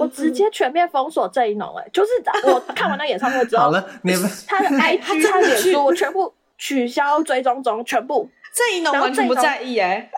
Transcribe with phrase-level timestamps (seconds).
[0.00, 2.10] 我直接全面封锁郑一农，哎，就是
[2.50, 8.28] 我看完那演唱会之后，好了，你们 他的 IG、 他脸书，我全部取消追踪中，全部。
[8.52, 10.10] 郑一农完全不在意哎，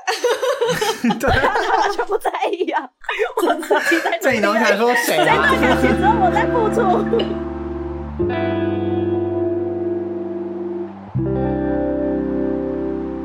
[1.20, 2.88] 对，他完全不在意啊！
[3.46, 5.50] 我自己在这一农想说谁啊？
[5.50, 8.61] 这段感情只有我在付出。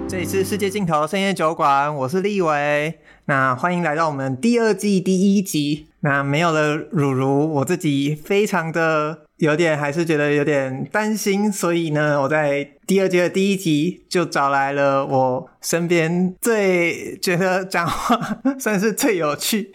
[0.09, 2.93] 这里是世界尽头深夜酒馆，我是立幃。
[3.25, 5.87] 那欢迎来到我们第二季第一集。
[5.99, 9.23] 那没有了汝如，我自己非常的。
[9.37, 19.71] 有点还是觉得有点担心，所以呢，我在第二季的第一集就找来了我身边最觉得讲话 算是最有趣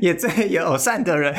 [0.00, 1.34] 也最友善的人。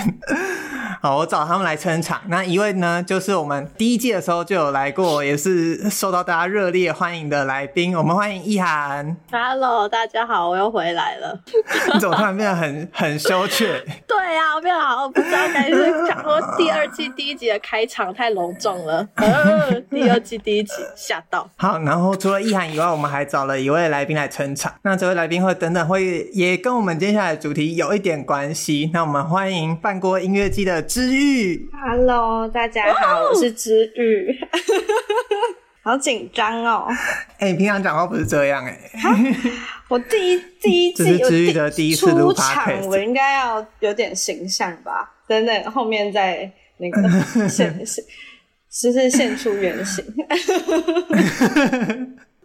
[0.99, 2.19] 好，我找他们来撑场。
[2.27, 7.95] 那一位呢，就是我们第一季的时候就有来过，也是受到大家热烈欢迎的来宾。
[7.95, 9.15] 我们欢迎易涵。
[9.31, 11.39] Hello，大家好，我又回来了。
[11.93, 13.79] 你怎么突然变得很很羞怯？
[14.07, 19.07] 对呀、啊，我变得好，我不知道该是讲说第二季第一集的开场太隆重了。
[19.16, 21.47] 呃、第二季第一集吓到。
[21.57, 24.73] 好，然后除了易涵以外，我们还找了一位来宾来撑场。
[24.81, 28.89] 那这位来宾会等等会也跟我们接下来的主题有一点关系。
[28.91, 30.86] 那我们欢迎半过音乐季的。
[30.88, 34.33] 知玉，Hello，大家好，我是知玉，
[35.83, 36.88] 好紧张哦。
[37.39, 38.89] 哎、欸，你平常讲话不是这样哎、欸。
[39.89, 45.13] 我第一 第一季这是知玉的第一次录 podcast，我应该要有点形象吧？
[45.27, 47.01] 等等，后面再那个
[47.49, 48.03] 现 现，
[48.72, 50.05] 就是现出原形。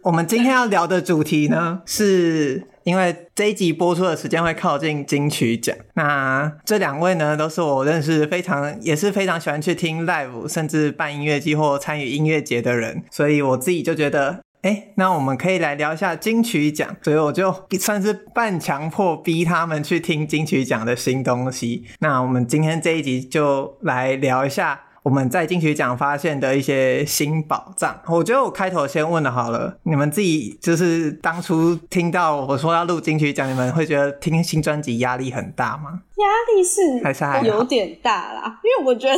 [0.01, 5.75] 我们今天要聊的主题呢，是因为这一集播出的时间会靠近金曲奖。
[5.93, 16.95] 那这两位呢，都是我认识非常也是非常喜欢去听 live，甚至办音乐季或参与音乐节的人，所以我自己就觉得，哎，那我们可以来聊一下金曲奖。
[17.01, 21.85] 所以我就算是半强迫逼他们去听金曲奖的新东西。
[21.99, 24.81] 那我们今天这一集就来聊一下。
[25.03, 36.01] 我们在金曲奖发现的一些新宝藏，我觉得我开头先问了好了，你们自己就是当初听到我说要录金曲奖，你们会觉得听新专辑压力很大吗？
[36.15, 36.25] 压
[36.55, 39.17] 力是还是还有点大啦，因为我觉得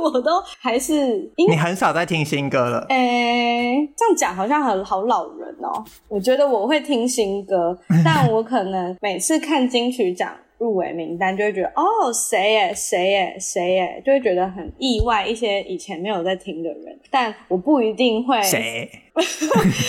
[0.00, 2.86] 我都还是你很少在听新歌了。
[2.88, 5.84] 诶、欸，这样讲好像很好老人哦、喔。
[6.08, 10.32] 我觉得我会听新歌， 但我可能每次看金曲奖。
[10.60, 15.26] 入围名单就会觉得哦，谁耶谁耶谁耶，就会觉得很意外。
[15.26, 18.86] 一些以前没有在听的人，但我不一定会谁，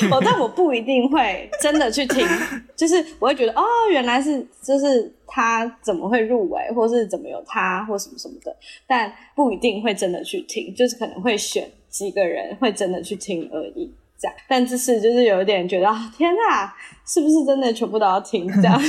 [0.10, 2.26] 我 但我不一定会真的去听，
[2.74, 8.56] 就是我会觉得哦，原来是就是他怎么会入围，或是怎么有他或什么什么的，
[8.88, 13.92] 但不一定会真的去听，就是可能会选几个人会真的去听而已。
[14.22, 16.72] 这样，但这是就是有一点觉得天哪，
[17.08, 18.80] 是不是真的全部都要听这样？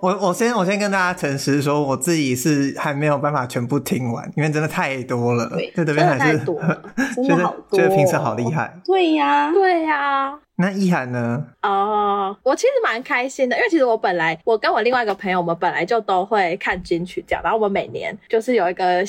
[0.00, 5.48] 我我先我先跟大家诚实说，我自己是还没有办法全部听完，因为真的太多了。
[5.50, 6.58] 对，这边还是多
[7.16, 8.72] 真的好多， 觉得评审好厉害。
[8.84, 10.38] 对呀、啊，对呀、啊。
[10.56, 11.44] 那意涵呢？
[11.62, 19.04] 哦，我其实蛮开心的，因为其实我本来我跟我另外一个朋友，我们本来就都会看金曲奖，然后我们每年就是有一个。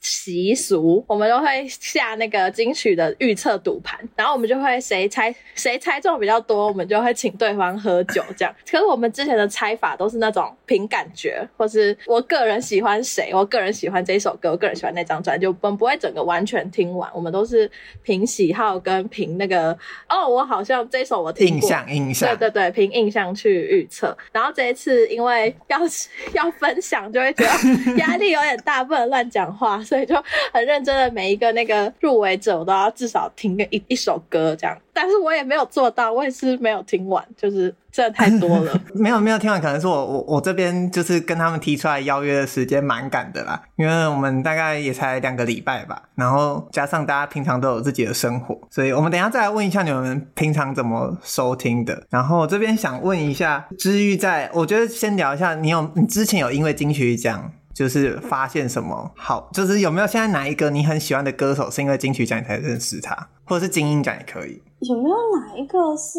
[0.00, 8.54] 习俗，我们都会下那个金曲的预测赌盘，然后我们就会谁猜谁猜中比较多，我们就会请对方喝酒这样。
[8.70, 17.68] 可是我们之前的猜法都是那种凭感觉，或是我个人喜欢谁，我个人喜欢这一首歌，我个人喜欢那张专辑，就我们不会整个完全听完，我们都是
[18.02, 19.72] 凭喜好跟凭那个
[20.08, 24.16] 哦，我好像这首我听过，印象印象，对对对，凭印象去预测。
[24.30, 25.80] 然后这一次因为要
[26.34, 29.82] 要分享，就会觉得压力有点大，不能乱讲话。
[29.82, 30.14] 所以就
[30.52, 34.76] 很认真的每一个那个入围者，我都要至少听个一一首歌这样。
[35.00, 38.80] 但是我也没有做到，我也是没有听完，就是真的太多了。
[38.92, 52.02] 没有没有听完，可能是我我我这边就是跟他们提出来邀约的时间蛮赶的啦，因为我们大概也才两个礼拜吧，然后加上大家平常都有自己的生活，所以我们等一下再来问一下你们平常怎么收听的。
[52.10, 57.52] 然后这边想问一下，知玉在，我觉得先聊一下，你有你之前有因为金曲奖。
[57.74, 64.60] 就是发现什么好，就是有没有现在哪一个你很喜欢的歌手，是因为金曲奖你才认识他，或者是金音奖也可以。
[64.80, 66.18] 有没有哪一个是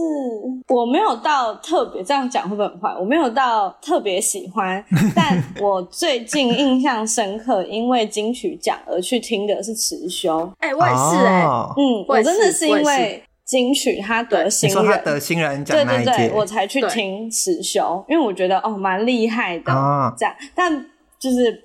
[0.68, 2.96] 我没有到特别这样讲会不会很坏？
[3.00, 4.84] 我没有到特别喜欢，
[5.16, 10.52] 但我最近印象深刻，因为金曲奖而去听的是持修。
[10.60, 20.86] 哎、欸，我也是哎、欸哦，嗯，我真的是因为金曲他得新人，你说他得新人奖那一届，对对对，我才去听持修，因为我觉得哦蛮厉害的、哦、这样，但。
[21.20, 21.62] 就是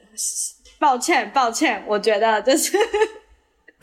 [0.81, 2.77] 抱歉，抱歉，我觉得就是，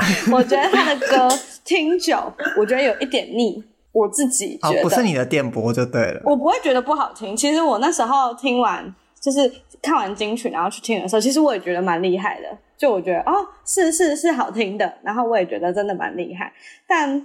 [0.31, 1.29] 我觉得他的歌
[1.63, 2.17] 听久，
[2.57, 3.63] 我觉得有一点腻。
[3.93, 6.21] 我自己觉得、哦、不是你的电波就对了。
[6.23, 7.35] 我不会觉得不好听。
[7.35, 8.81] 其实我那时候听完
[9.19, 9.51] 就是
[9.81, 12.47] 看完金曲然后去听的时候，其实我也觉得蛮厉害的。
[12.77, 16.53] 就我觉得哦，是是是好听的，然后我也觉得真的蛮厉害，
[16.87, 17.19] 但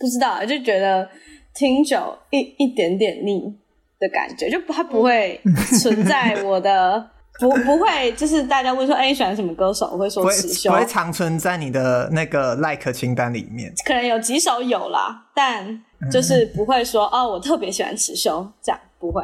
[0.00, 1.08] 不知道就觉得
[1.54, 3.56] 听久一一点点腻
[4.00, 5.40] 的感觉，就它不会
[5.80, 7.08] 存在我的。
[7.40, 9.88] 不不会，就是大家问说，哎、欸，你喜欢什么歌手？
[9.92, 13.72] 我会说持修，不会长存在你的那个 like 清单里面。
[13.84, 15.80] 可能有几首有啦，但
[16.10, 19.22] 就是不会说、嗯、哦，我特别喜欢持修，这样不会。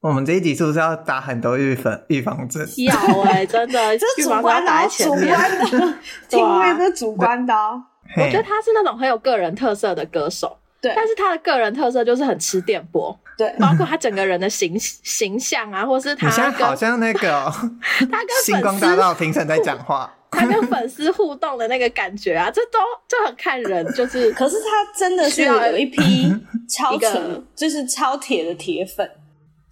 [0.00, 2.68] 我们这一集是不是要打很多预防预防针？
[2.78, 5.94] 要哎、欸，真的， 这是主观的，主观的，
[6.28, 7.54] 听音乐是主观的。
[8.16, 13.16] 我觉得他是那种很有个人特色的歌手，对，但是他的个人特色就是很吃电波。
[13.38, 17.50] 对，包括他整个人的形形象啊，或是他现在好像那个、哦、
[18.10, 24.30] 他跟星光大道评审在讲话， 他跟粉丝互动的那个感觉啊，这都就很看人，就是。
[24.36, 26.30] 可是他真的需要有一批
[26.68, 29.08] 超纯，就是超铁的铁粉，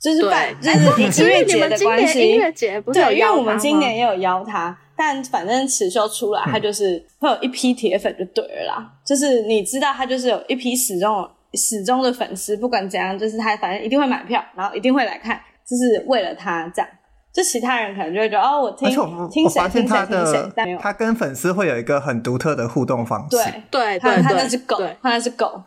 [0.01, 0.71] 就是对，就
[1.11, 2.21] 是音乐节的关系。
[2.21, 3.13] 音乐节不是有邀他吗？
[3.13, 8.93] 对，因为我们今年也有邀他，但反正持修出来，他就是会有一批铁粉就对了啦。
[9.07, 11.27] 就是你知道，他就是有一批始终。
[11.55, 15.37] 始终的粉丝，不管怎样，就是他反正一定会买票，然后一定会来看，
[15.69, 16.89] 就是为了他这样。
[17.33, 23.37] 就其他人可能就会觉得哦，我听我听谁听谁听谁，但他跟粉丝会有一个很独特的互动方式。
[23.37, 25.61] 对对对，他那只狗，他那只狗。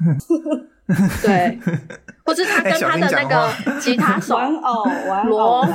[1.21, 1.59] 对，
[2.25, 5.67] 或是他跟他的那个吉他手玩偶玩罗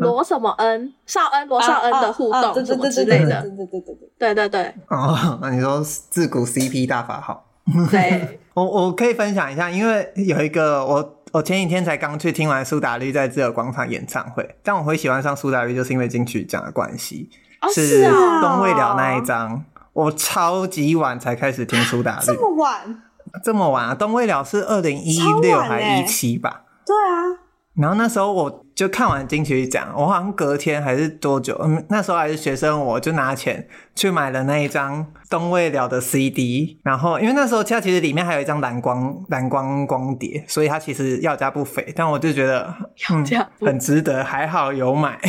[0.00, 0.92] 罗什么恩？
[1.06, 4.34] 少恩罗少恩的互动什么之类的，对对对对对。
[4.34, 7.46] 对对哦，那你说自古 CP 大法好，
[7.90, 11.16] 对， 我我可以分享一下，因为有一个我。
[11.32, 17.30] 我前几天才刚去听完苏打绿在自由广场演唱会，但我会喜欢上苏打绿，就是因为金曲奖的关系，
[17.72, 18.02] 是
[18.42, 23.02] 东未了那一张，我超级晚才开始听苏打绿，这么晚，
[23.44, 23.94] 这么晚啊！
[23.94, 27.38] 东未了是二零一六还一七吧、对啊，
[27.76, 36.80] 然后那时候我就看完金曲奖，我好像隔天还是多久，嗯，那时候还是学生，我就拿钱去买了那一张东未了的 CD。
[36.82, 41.92] 然后因为那时候它其实里面还有一张蓝光蓝光光碟，所以它其实要价不菲。
[41.94, 42.74] 但我就觉得
[43.10, 43.22] 嗯
[43.60, 45.20] 很值得，还好有买。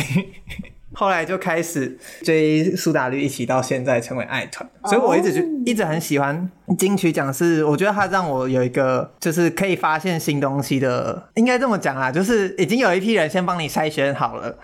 [0.94, 14.54] 后来就开始追苏打绿，一起到现在成为爱团，所以我一直就一直很喜欢金曲奖，是我觉得它让我有一个就是可以发现新东西的，应该这么讲啊，就是已经有一批人先帮你筛选好了，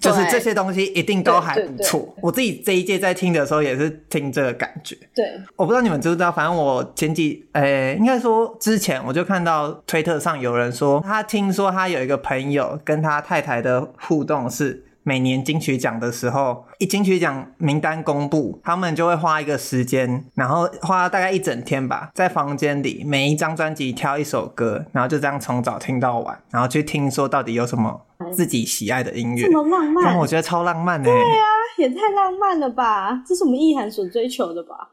[0.00, 2.14] 就是这些东西一定都还不错。
[2.20, 4.96] 我自己这一届在听的时候也是听这个感觉。
[5.14, 5.24] 对，
[5.56, 14.84] 我不知道你们知不知道，反正我前几诶、欸，应该说之前我就看到推特上有人说，他听说他有一个朋友跟他太太的互动是。
[15.08, 29.44] 每年金曲奖的时候，一金曲奖名单公布，他们就会花一个时间，然后花大概一整天吧，在房间里每一张专辑挑一首歌，然后就这样从早听到晚，然后去听说到底有什么自己喜爱的音乐。
[29.44, 31.10] 这么浪漫，我觉得超浪漫的。
[31.10, 31.46] 对啊，
[31.78, 33.22] 也太浪漫了吧！
[33.26, 34.90] 这是我们意涵所追求的吧？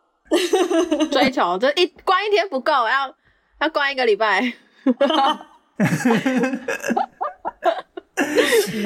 [1.11, 3.13] 追求这一关一天不够，要
[3.59, 4.53] 要关一个礼拜。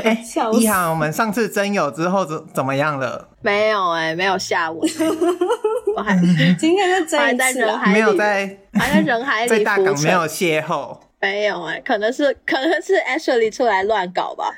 [0.03, 0.23] 哎、欸，
[0.57, 3.29] 一航，我们上次真有之后怎怎么样了？
[3.41, 4.89] 没有哎、欸，没有下文。
[5.95, 6.17] 我还
[6.57, 10.97] 今天是真在人海里，没有在还在人海里， 在大港没有邂逅。
[11.21, 14.55] 没有哎、欸，可能是可能是 Ashley 出来乱搞吧。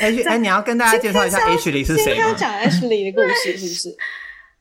[0.00, 2.28] 哎哎，你要跟大家介绍一下 Ashley 是谁吗？
[2.28, 3.96] 要讲 Ashley 的故事是不是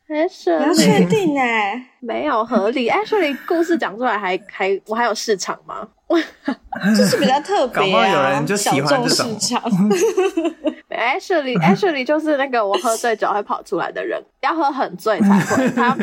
[0.10, 2.90] ？Ashley 你要确定哎、欸，没有合理。
[2.92, 5.88] Ashley 故事讲出来还还我还有市场吗？
[6.98, 9.40] 就是比较特别、啊，搞不好有人就喜欢这种。
[9.40, 9.62] 市场
[10.90, 15.70] Ashley Ashley 就是那个我喝醉酒会跑出来的人，要喝很醉才会。
[15.70, 15.96] 他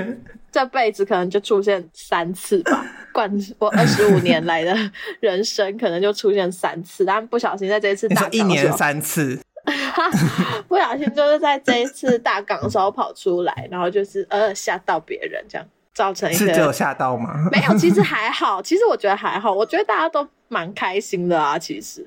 [0.53, 4.75] 这辈子可能就出现三次吧，贯我二十五年来的
[5.21, 9.39] 人生可能就出现三次，但不小心在这一次大港一年三次，
[10.69, 15.67] 不小心就是在这一次大港的时候跑出来，然后就是呃吓到别人这样。
[15.95, 17.33] 造成一个是只有吓到吗？
[17.51, 18.61] 没有，其实还好。
[18.63, 21.59] 其实我觉得还好，我觉得大家都蛮开心的啊。
[21.59, 22.07] 其实，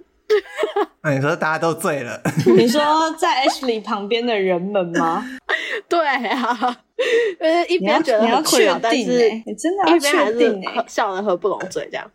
[1.02, 2.22] 那你说大家都醉了？
[2.56, 2.80] 你说
[3.18, 5.26] 在 Ashley 旁边的人们吗？
[5.90, 6.78] 对啊，
[7.40, 12.12] 就是一边觉得很困扰，但是你真的要确定哎，笑得合不拢嘴这样，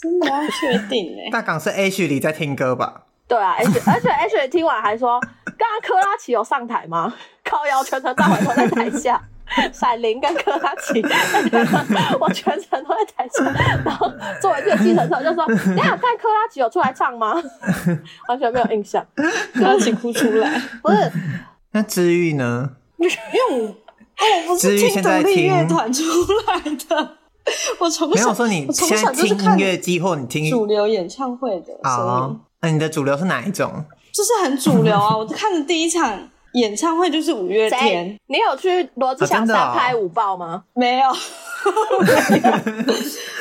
[0.00, 1.30] 真的要确定哎。
[1.30, 3.02] 大港是 Ashley 在听歌吧？
[3.26, 5.20] 对啊，而且而且 Ashley 听完还说，
[5.58, 7.12] 刚刚珂拉奇有上台吗？
[7.44, 9.20] 靠腰全程大回头在台下。
[9.74, 11.02] 闪灵跟珂拉奇，
[12.18, 13.44] 我全程都在台下，
[13.84, 17.34] 然后作为这个计程车就说：“你有看珂拉奇有出来唱吗？”
[18.26, 19.06] 完全没有印象，
[19.52, 20.50] 珂拉奇哭出来。
[20.82, 21.12] 不是，
[21.72, 22.70] 那治愈呢？
[22.96, 23.14] 因为
[23.60, 23.66] 我
[24.48, 26.02] 我不是听独立乐团出
[26.46, 27.16] 来的，
[27.78, 32.53] 我从小没有说你现在听音乐机或你听主流演唱会的，所以。
[32.64, 33.70] 那、啊、你的主流是哪一种？
[34.10, 35.14] 就是很主流啊！
[35.14, 36.18] 我看的第一场
[36.54, 38.18] 演唱会就是五月天。
[38.28, 40.46] 你有去罗志祥三拍五爆吗？
[40.46, 41.08] 啊哦、没有。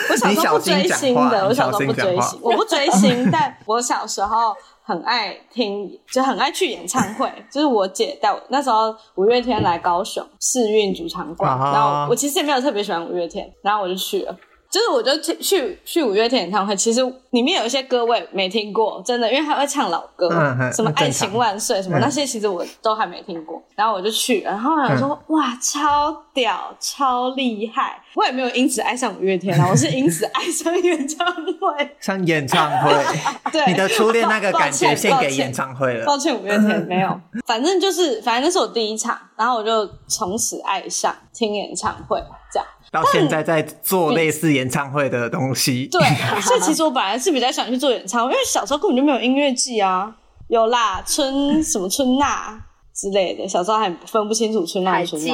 [0.09, 4.53] 我小时候不追星的，我小时候不追星，我不追星，但我小时候。
[4.85, 7.31] 很爱听，就很爱去演唱会。
[7.49, 14.35] 就是我姐带我，那时候五月天来高雄世运主场馆，然后我其实也没有特别喜欢五月天，然后我就去了。
[14.73, 16.99] 就是我就去去去五月天演唱会，其实
[17.29, 23.61] 里面有一些歌我也没听过，真的，因为他会唱老歌，嗯、什么爱情万岁什么那些，其实我都还没听过。
[23.75, 28.01] 然后我就去，然后我说、嗯、哇，超屌，超厉害！
[28.15, 32.91] 我也没有因此爱上五月天啊，我是因此 爱上演唱会， 上演唱会。
[33.53, 36.05] 对，你的初恋那个感觉献给演唱会了。
[36.07, 42.19] 抱歉，五月天没有，反正就是，反正那是我第一场，然后我就从此爱上听演唱会，
[42.51, 42.67] 这样。
[42.93, 45.99] 到现在在做类似演唱会的东西，对，
[46.41, 50.15] 所以其实我本来是比较想去做演唱会，因为小时候根本就没有音乐季啊，
[50.47, 55.33] 有啦，春什么春娜之类的，小时候还分不清楚春娜春娜，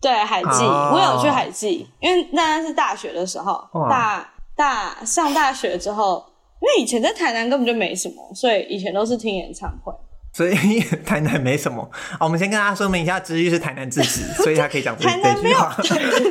[0.00, 6.24] 对，海记，哦、我有去海记，因为那是大学的时候，大大上大学之后，
[6.60, 9.92] 因为以前在台南根本就没什么，所以以前都是听演唱会。
[10.32, 11.82] 所以 台南没什么，
[12.20, 15.98] 哦、我们先跟大家说明一下，芝玉是台南自己， 所以他可以讲台南没有，对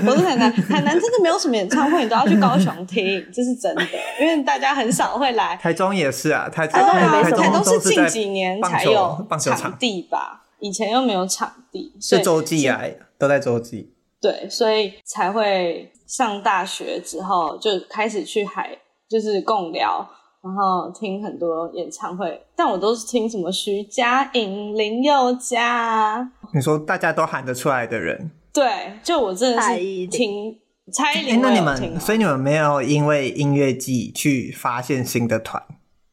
[0.00, 3.84] 对，我是台南，台南真的没有什么演唱会，你都要去高雄听，这是真的，
[4.20, 5.56] 因为大家很少会来。
[5.56, 12.80] 台中也是啊，台中台中台中都是近几年才有场地吧，以前又没有场地，是洲际啊，
[13.18, 13.92] 都在洲际。
[14.20, 18.78] 对，所以才会上大学之后就开始去海，
[19.10, 20.08] 就是贡寮。
[20.42, 26.28] 然后听很多演唱会，但我都是听什么徐佳莹、林宥嘉。
[26.52, 29.76] 你说大家都喊得出来的人，对，就我真的是
[30.08, 30.58] 听
[30.92, 31.40] 蔡依林。
[31.40, 35.62] 那你们，所以你们没有因为音乐季去发现新的团？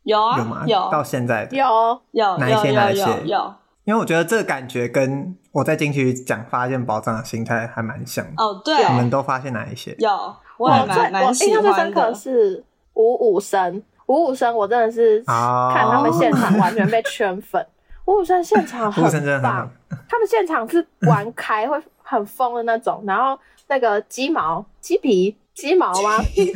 [0.04, 0.64] 有啊，有吗？
[0.68, 1.66] 有，到现在有
[2.12, 2.72] 有哪一些？
[2.72, 3.04] 哪一些？
[3.26, 3.54] 有。
[3.86, 8.24] 因为我觉得这个感觉跟我在进去讲发现宝藏的心态还蛮像。
[8.38, 9.96] 哦，对，你们都发现哪一些？
[9.98, 10.12] 有，
[10.60, 11.70] 我还蛮蛮喜欢的。
[11.70, 13.82] 印象最深刻是五五声。
[14.10, 17.66] 五五声，我真的是看他们现场完全被圈粉。
[18.06, 19.04] 五五声现场很
[19.42, 19.70] 棒，
[20.10, 23.04] 他们现场是玩开会很疯的那种。
[23.08, 26.18] 然后那个鸡毛、鸡皮、鸡毛吗？
[26.34, 26.52] 鸡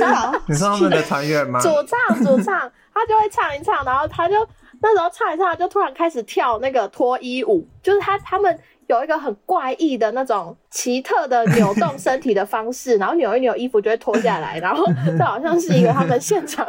[0.00, 0.34] 毛？
[0.46, 1.58] 你说他们的团员吗？
[1.60, 4.46] 主唱，主唱，他就会唱一唱，然后他就
[4.82, 8.58] 那时候唱一唱，就突然开始跳那个脱衣舞，就是他他们。
[8.92, 14.84] 有一个很怪异的那种奇特的扭动身体的方式， 然后扭一扭衣服就会脱下来，然后
[15.18, 16.66] 这好像是一个他们现场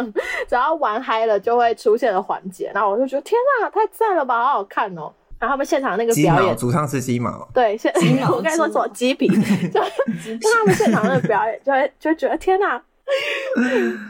[0.48, 5.12] 只要玩嗨了就会出现的环节，然后我就觉得天啊，太赞了吧，好好看哦！
[5.40, 7.92] 然后他们现场那个表演，主唱是鸡毛，对，现
[8.32, 12.82] 我刚才说什么鸡皮，就他们现场那个表演，就会就会觉得天啊，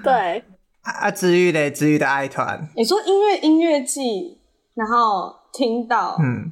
[0.03, 0.43] 对。
[0.83, 4.37] 啊，治愈的治愈的爱团，你说音乐音乐季，
[4.75, 6.51] 然后听到嗯。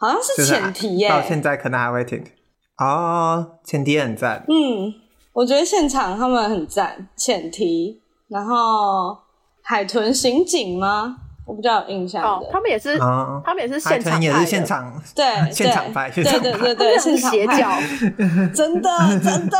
[0.00, 2.24] 好像是前提耶，到现在可能还会听
[2.78, 3.58] 哦。
[3.62, 4.92] 前提很赞，嗯，
[5.34, 7.06] 我觉得现场他们很赞。
[7.14, 9.16] 前提，然后
[9.62, 11.16] 海豚刑警吗？
[11.46, 17.68] 我比较有印象的，哦、他们也是，哦、他们也是现场，也是现场，对， 现场拍，对对对对，是斜角，
[18.54, 18.88] 真的
[19.20, 19.58] 真的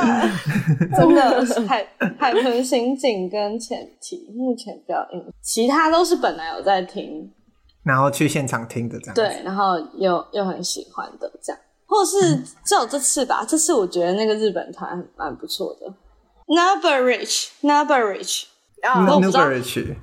[0.96, 1.84] 真的海
[2.16, 7.30] 海豚刑警跟前提目前比较印，其他都是本来有在听。
[7.90, 13.44] 然后去现场听的这样，对，然后又又很喜欢的这样，或是只有这次吧。
[13.44, 15.92] 这次我觉得那个日本团蛮不错的
[16.46, 18.44] ，Nuberich，Nuberich，
[18.82, 19.42] 啊，我不知道，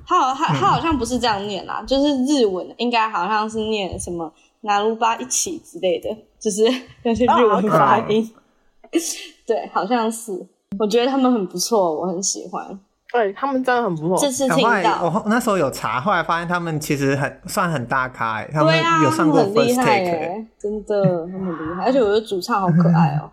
[0.06, 4.30] 他好他他好像不是这样念啦，就是日文应该好像是念什么
[4.60, 6.62] 那鲁巴一起之类的，就是
[7.02, 8.30] 那些日文发音。
[9.46, 10.46] 对，好像是，
[10.78, 12.78] 我觉得他们很不错，我很喜欢。
[13.10, 14.18] 对，他们真的很不错。
[14.18, 23.32] 这次听到我那时候有查，后来发现他们其实很算很大咖，欸，他们有上过 First Take，欸，真的他们很厉害，而且我觉得主唱好可爱哦，喔。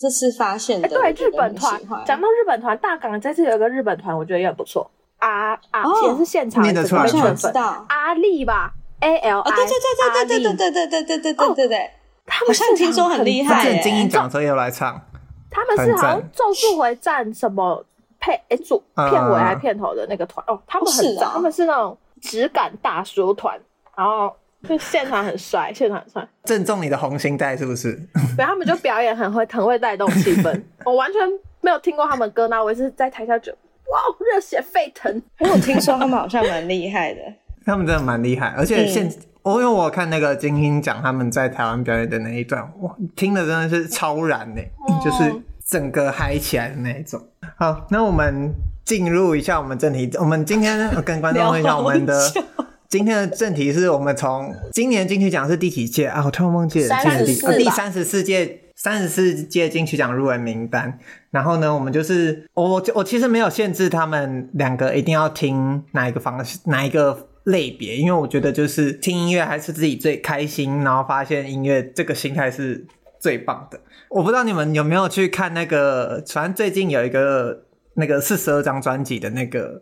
[0.00, 4.90] 这次发现的，欸，对日本团，讲到日本团，大港这次有一个日本团，我觉得也很不错。
[5.18, 11.90] 啊啊，也是现场的，我想知道阿力吧，A L I，对对对对对对对对对对对对对对，
[12.26, 15.00] 他们现听说很厉害，之前金音奖的时候又来唱，
[15.48, 17.84] 他们是好像咒术回战什么。
[18.20, 23.58] 配哎，主片尾还片头的那个团哦，他们很赞，他们是那种质感大叔团，
[23.96, 24.32] 然后
[24.68, 27.94] 就现场很帅， 现场很帅，正中你的红心带是不是？
[28.36, 30.62] 对，他们就表演很会，很会带动气氛。
[30.84, 31.20] 我完全
[31.62, 35.22] 没有听过他们歌，那我也是在台下就哇，热血沸腾。
[35.38, 37.20] 我听说他们好像蛮厉害的，
[37.64, 39.10] 他们真的蛮厉害，而且现
[39.42, 44.60] 我因为我看那个金星奖他们在台湾表演的那一段，哇，听的真的是超燃呢，
[45.02, 45.34] 就是
[45.70, 47.24] 整个嗨起来的那一种。
[47.56, 48.52] 好，那我们
[48.84, 50.10] 进入一下我们正题。
[50.18, 52.20] 我们今天跟观众问一下我们的
[52.90, 56.24] 今天的正题是我们从今年金曲奖是第几届啊？
[56.26, 60.98] 我突然忘记了，三十四，第三十四届三十四届金曲奖入围名单。
[61.30, 72.84] 然后呢，我们就是我我我其实没有限制他们两个一定要听哪一个方式哪一个类别，因为我觉得就是听音乐还是自己最开心，然后发现音乐这个心态是
[73.20, 73.78] 最棒的。
[74.10, 77.62] 我不知道你们有没有去看那个，反正最近有一个
[77.94, 79.80] 那个四十二张专辑的那个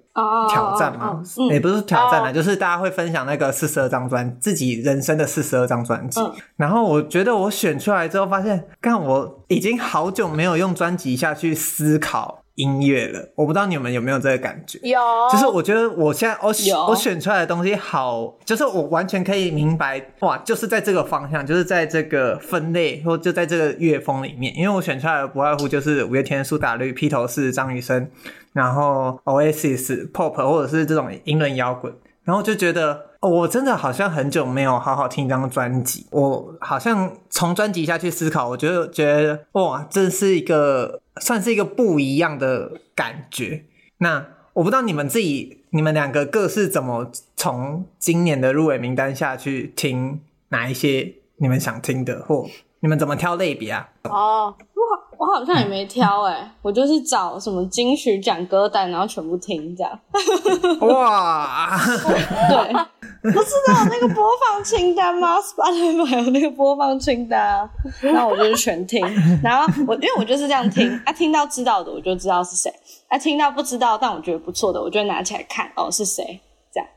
[0.50, 6.20] 挑战嘛，也不是挑战啦，就是大家会分享那个四十二张专自己人生的四十二张专辑。
[6.56, 12.44] 然后我觉得我选出来之后，发现，看我已经好久没有用专辑下去思考。
[12.58, 14.78] 音乐了，我不知道你们有没有这个感觉？
[14.82, 14.98] 有，
[15.30, 28.10] 就是我觉得我现在我选我选出来的东西好，就是我完全可以明白，哇，就是在这个方向，就是在这个分类，或就在这个乐风里面，因为我选出来的不外乎就是五月天、苏打绿、披头士、张雨生，
[28.52, 31.92] 然后 Oasis、Pop 或者是这种英伦摇滚，
[32.24, 33.07] 然后就觉得。
[33.20, 36.06] 我真的好像很久没有好好听一张专辑。
[36.12, 43.64] 我好像从专辑下去思考，我觉得觉得哇，这是一个算是一个不一样的感觉。
[43.98, 50.20] 那我不知道你们自己，你们两个各是怎么从今年的入围名单下去听
[50.50, 52.48] 哪一些你们想听的，或
[52.80, 53.88] 你们怎么挑类别啊？
[54.04, 54.54] 哦。
[55.18, 59.98] 我好像也没挑哎、我就是找什么金曲奖歌单，然后全部听这样。
[60.80, 61.76] 哇，
[62.48, 62.72] 对，
[63.32, 67.68] 不是都有那个播放清单吗？Spotify 有那个播放清单，
[68.00, 69.04] 然后我就是全听。
[69.42, 72.72] 然后我因为我就是这样听，啊，听到知道的我就知道是谁，
[73.08, 76.40] 啊，听到不知道但我觉得不错的，我就拿起来看哦是谁
[76.72, 76.88] 这样。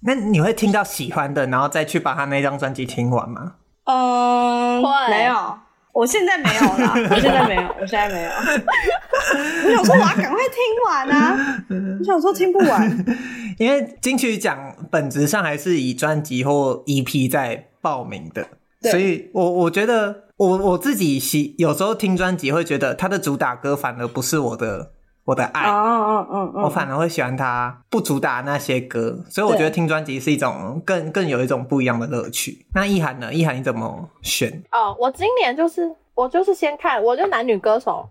[0.00, 3.56] 那你会听到喜欢的，然后再去把他那张专辑听完吗？
[3.84, 5.58] 嗯，会没有。
[5.98, 8.30] 我现在没有了，我现在没有，我现在没有。
[8.30, 11.64] 我想说，我要赶快听完啊！
[11.98, 13.04] 我想说听不完，
[13.58, 18.46] 因为金曲奖本质上还是以专辑或 EP 在报名的，
[18.88, 24.92] 所以我我觉得我我自己喜有时候听专辑会觉得它的主打歌反而不是我的
[25.28, 32.64] 我的爱，嗯嗯嗯，我反而会喜欢他不主打那些歌，所以我觉得听专辑是一种更更有一种不一样的乐趣。
[32.72, 33.32] 那意涵呢？
[33.32, 34.62] 意涵你怎么选？
[34.72, 35.94] 哦，我今年就是。
[36.14, 38.04] 我就是先看，我就男女歌手，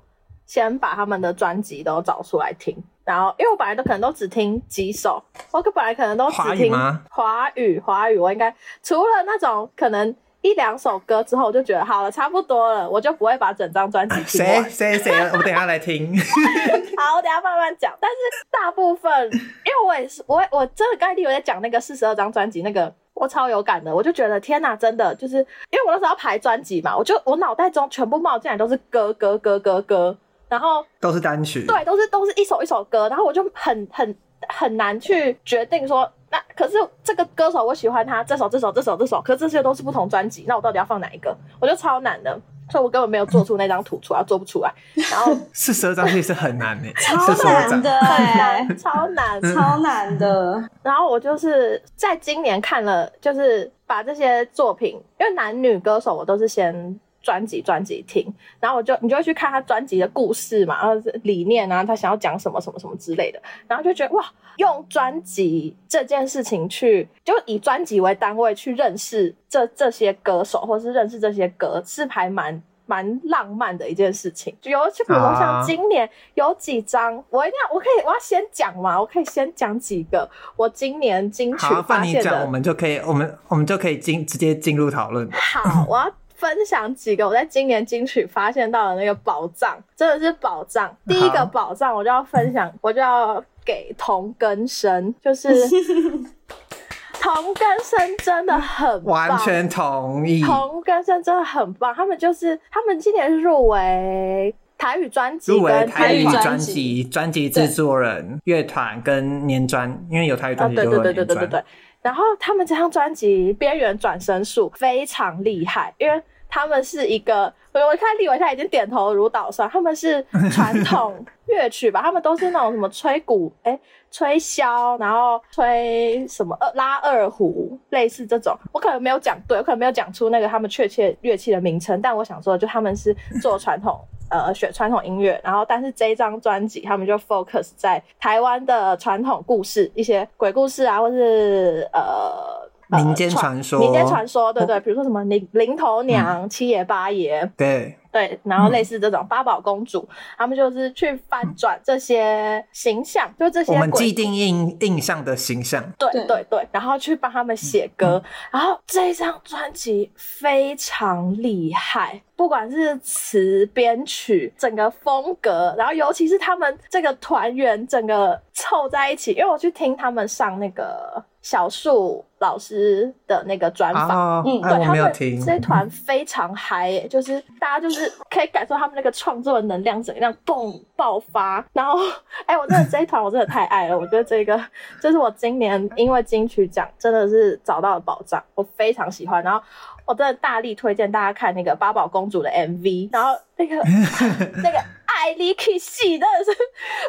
[0.45, 6.71] 先把他们的专辑都找出来听，然后因为我本来都可能都只听几首，我本来可能都只听
[7.10, 8.49] 华语，华语我应该
[8.82, 10.15] 除了那种可能
[10.47, 14.63] 一两首歌之后，我就觉得好了，差不多了，我就不会把整张专辑听完。
[14.69, 15.12] 谁谁谁？
[15.33, 16.15] 我等一下来听。
[16.97, 17.93] 好，我等一下慢慢讲。
[17.99, 18.17] 但是
[18.49, 22.93] 大部分，因为我也是，我我真的刚才有在讲那个四十二张专辑那个。
[23.19, 25.43] 我超有感的，我就觉得天哪，真的就是因
[25.79, 30.15] 为我那时候要排专辑嘛，我就我脑袋中全部冒进来都是歌歌歌歌歌，
[30.47, 34.15] 然后都是单曲，对，都是都是一首一首歌，然后我就很很
[34.47, 36.07] 很难去决定说，
[36.38, 41.36] 那可是这个歌手我喜欢他这首这首这首这首，可是这些都是不同专辑，那我到底要放哪一个？
[41.60, 42.39] 我就超难的。
[42.69, 44.69] 所以我根本没有做出那张图出来，做不出来。
[45.10, 50.62] 然后四十二张其实很难诶，超难的，很难，超难，超难的。
[50.84, 57.00] 然后我就是在今年看了，就是把这些作品，因为男女歌手我都是先。
[57.21, 58.25] 专辑专辑听，
[58.60, 64.23] 然后我就你就会去看他专辑的故事嘛，然后理念啊，他想要讲什么什么什么之类的，然后就觉得哇，
[64.56, 74.56] 用专辑这件事情去，就以专辑为单位去认识这这些歌手，或是认识这些歌，是还蛮蛮浪漫的一件事情。
[74.62, 85.30] 就尤其比如说像今年有几张，啊、我一定要，我可以我要先讲嘛，我可以先讲几个我今年金曲发现的，我们就可以，我们我们就可以进直接进入讨论。
[85.32, 86.10] 好，我要。
[86.38, 90.95] 分享几个我在今年金曲发现到的那个宝藏，真的是宝藏。
[91.08, 95.50] 第一个宝藏，我就要分享， 我就要给同根生，就是
[97.19, 100.43] 同根生真的很棒，完全同意。
[100.43, 111.04] 同根生真的很棒，他们就是他们今年是入围台语专辑，入围台语专辑专辑制作人、乐团跟年专，因为有台语专辑就有年专。
[111.04, 111.63] 对对对对对对。
[112.08, 122.01] 然后他们这张专辑《边缘转身术》非常厉害，因为他们是一个，我我看立幃他已经点头如捣蒜，他们是传统乐曲吧？
[122.01, 123.79] 他们都是那种什么吹鼓、哎
[124.10, 128.57] 吹箫，然后吹什么二拉二胡，类似这种。
[128.71, 133.99] 我可能没有讲对，我可能没有讲出那个他们确切乐器的名称，但我想说，就他们是做传统。
[134.29, 147.97] 呃，学传统音乐，然后但是这一张专辑，他们就 focus 在台湾的传统故事，一些鬼故事啊，或是呃民间传说，民间传说，对对，比如说什么林林头娘、嗯、七爷八爷，对。
[148.10, 156.43] 对，然后类似这种八宝公主，他们就是去翻转这些形象，就这些我们既定印印象的形象，对对。
[156.50, 162.23] 对，然后去帮他们写歌，然后这一张专辑非常厉害。
[162.38, 181.65] 不管是词编曲，整个风格，然后尤其是他们这个团员整个凑在一起，因为我去听他们上那个小树老师的那个专访，哦、嗯，对，哎、他们这团非常嗨、欸，就是大家就是可以感受他们那个创作的能量，整个这样蹦爆发。
[181.73, 181.97] 然后，
[182.45, 184.63] 哎、欸，我真的这一团我真的太爱了，我觉得这个
[185.02, 189.43] 这是我今年因为金曲奖真的是找到了宝藏，我非常喜欢。
[189.43, 189.60] 然后。
[190.08, 193.75] 我真的大力推荐大家看那个八宝公主的 MV， 然后那个
[194.63, 196.51] 那个艾丽 K 戏，真的是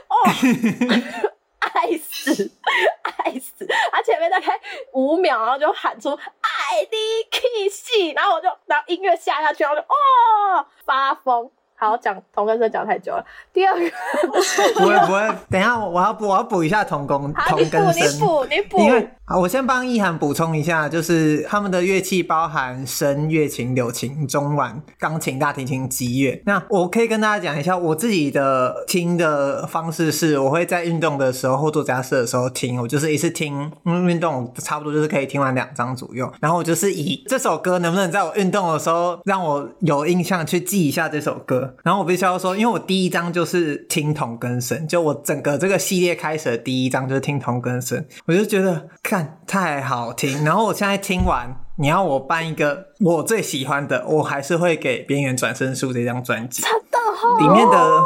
[0.08, 1.30] 哦，
[1.74, 2.50] 爱死
[3.02, 3.66] 爱死！
[3.92, 4.58] 他前面大概
[4.92, 6.96] 五秒，然后就喊出爱你
[7.30, 11.50] 去死，然后我就然后音乐下下去，然后就哦发疯。
[11.80, 13.24] 好，讲童根生讲太久了。
[13.52, 13.80] 第二个，
[14.74, 26.42] 不会不会，等一下我要补我要补一下童工童根生，你补你补，因为好，我先帮意涵补充一下，就是他们的乐器包含声乐琴、柳琴、中阮、钢琴、大提琴、吉乐。
[26.46, 41.67] 那我可以跟大家讲一下，我自己的听的方式是，我会在运动的时候或做家事的时候听，我就是一次听，嗯，运动差不多就是可以听完两张左右，然后我就是以这首歌能不能在我运动的时候让我有印象去记一下这首歌。
[41.82, 50.44] 然后我必须要说，因为我第一张就是听同根生，就我整个这个系列开始的第一张就是听同根生，我就觉得看太好听。
[50.44, 56.62] 然后我现在听完，你要我办一个我最喜欢的，我还是会给《边缘转身术》这张专辑，
[57.40, 58.00] 里面的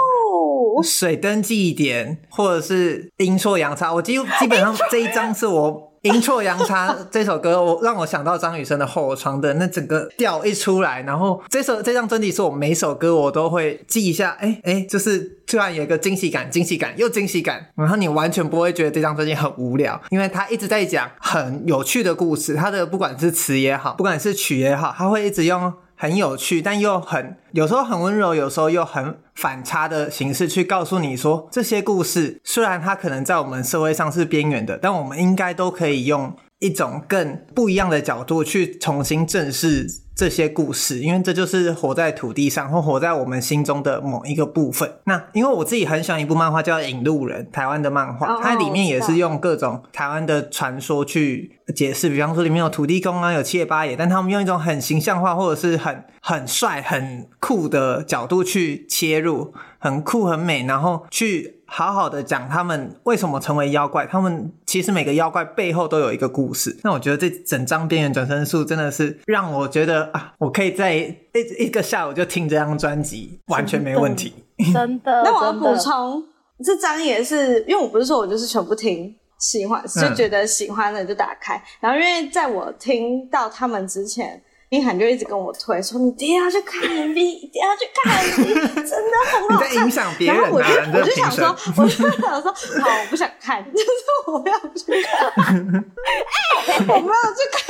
[0.83, 5.92] 水灯祭典或者是阴错阳差，我几乎基本上这一张是我。
[6.03, 25.73] 阴错阳差这首歌，我让我想到张雨生的《后窗》的那整个调一出来，然后这首这张专辑是我每首歌我都会记一下，哎哎，就是突然有一个惊喜感，惊喜感又惊喜感，然后你完全不会觉得这张专辑很无聊，因为他一直在讲很有趣的故事，他的不管是词也好，不管是曲也好，他会一直用。
[26.03, 39.87] 很有趣，但又很有时候很温柔，有时候又很反差的形式去告诉你说，这些故事虽然它可能在我们社会上是边缘的，但我们应该都可以用一种更不一样的角度去重新正视。
[40.23, 44.89] 这些故事，因为这就是活在土地上或活在我们心中的某一个部分。
[45.03, 61.59] 那因为我自己很喜欢一部漫画叫《引路人》，台湾的漫画，哦、它里面也是用各种台湾的传说去解释，比方说里面有土地公啊，有七爷八爷，但他们用一种很形象化或者是很很帅、很酷的角度去切入，很酷很美，然后去。
[61.75, 66.79] 好好的讲他们为什么成为妖怪，他们其实每个妖怪背后都有一个故事。
[66.83, 71.15] 那我觉得这整张边缘转生术真的是让我觉得啊，我可以在一
[71.59, 74.35] 一个下午就听这张专辑，完全没问题。
[74.73, 75.23] 真的。
[75.25, 76.23] 那我要补充，
[76.65, 81.57] 这张也是因为我不是说我就是全部听，喜欢就觉得喜欢的就打开。
[81.57, 84.43] 嗯、然后因为在我听到他们之前。
[84.73, 93.87] 英涵就一直跟我推说：“你一定要去看 MV，一定要去看 MV， 真的很好看。”你在影响别人，然后我就我就想说，我就想说，好，我不想看， 就是
[94.29, 97.63] 我不要去看，哎、欸，我不要去看。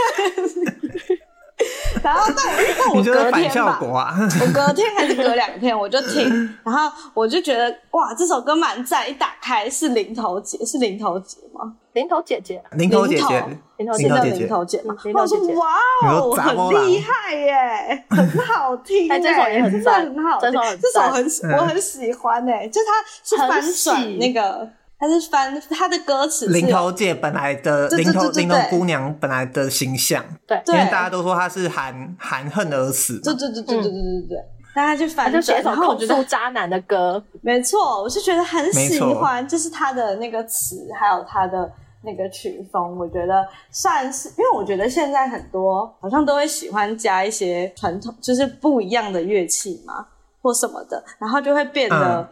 [2.03, 6.29] 然后但我，我隔天吧，我隔天还是隔两天，我就听，
[6.65, 9.09] 然后我就觉得哇，这首歌蛮赞。
[9.09, 11.73] 一打开是零头姐，是零头姐吗？
[11.93, 13.45] 零头姐姐，林投姐姐，
[13.77, 14.97] 林投姐姐，林投姐嘛。
[15.15, 15.67] 我说哇
[16.09, 24.69] 哦，很厉害耶，很好听哎，这首也很赞，很好，这首这首很我很喜欢哎，就它是翻转那个。
[25.03, 34.39] 他是翻他的歌词，零头姐本来的零头零头姑娘本来的形象，对，因为大家都说她是含含恨而死，对对对对对对对对，
[34.73, 41.69] 大家去翻，就写一首控诉渣男的歌， 没错，我是觉得很喜欢，就是他的那个词，还有他的
[42.05, 50.07] 那个曲风，我觉得算是，因为我觉得现在很多好像都会喜欢加一些传统，就是不一样的乐器嘛，
[50.41, 52.27] 或什么的，然后就会变得很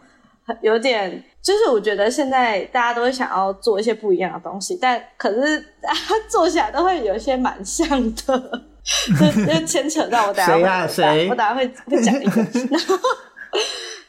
[0.62, 1.22] 有点。
[1.42, 8.62] 就是我觉得现在大家都会想要做一些不一样的东西，但可是大家做起来都会有一些蛮像的，
[9.18, 11.28] 就就牵扯到我等下会，谁啊谁？
[11.30, 12.98] 我等下会会讲一个， 然后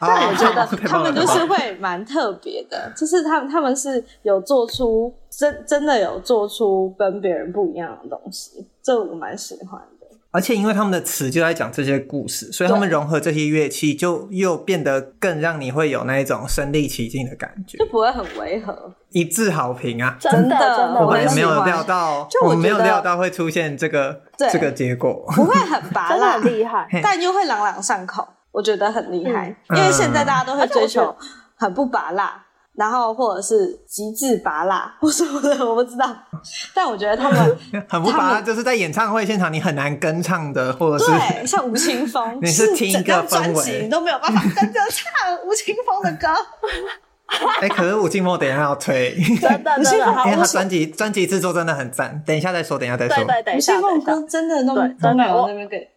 [0.02, 9.91] 但我觉得他们就是会蛮特别的，就是他们他们是有做出真真的有做出跟别人不一样的东西，这我蛮喜欢的。
[10.32, 18.94] 而且因为他们的词就在讲这些故事，所以他们融合这些乐器，就又变得更让你会有那一种身临其境的感觉，就不会很违和。
[19.10, 20.16] 一致好评啊！
[20.20, 28.26] 真的，真的，我们也没有料到，我，我没有料到会出现这个这个结果，不会很拔辣，很厉害，但又会朗朗上口。
[28.54, 32.46] 我觉得很厉害，嗯、因为现在大家都会追求嗯很不拔辣。
[32.74, 36.16] 然后或者是极致拔辣或什么的， 我不知道。
[36.74, 37.58] 但我觉得他们
[37.88, 46.28] 很不拔辣，就是在演唱会现场你很难跟唱的，或者是对，像吴青峰， 你是听一个氛围，你都没有办法跟着唱吴青峰的歌。
[47.62, 52.22] 哎、欸，可是吴青峰等一下要推，真的真的，因为他专辑专辑制作真的很赞。
[52.26, 53.16] 等一下再说，等一下再说。
[53.18, 55.90] 对对对，吴青峰歌真的都都没有那边给。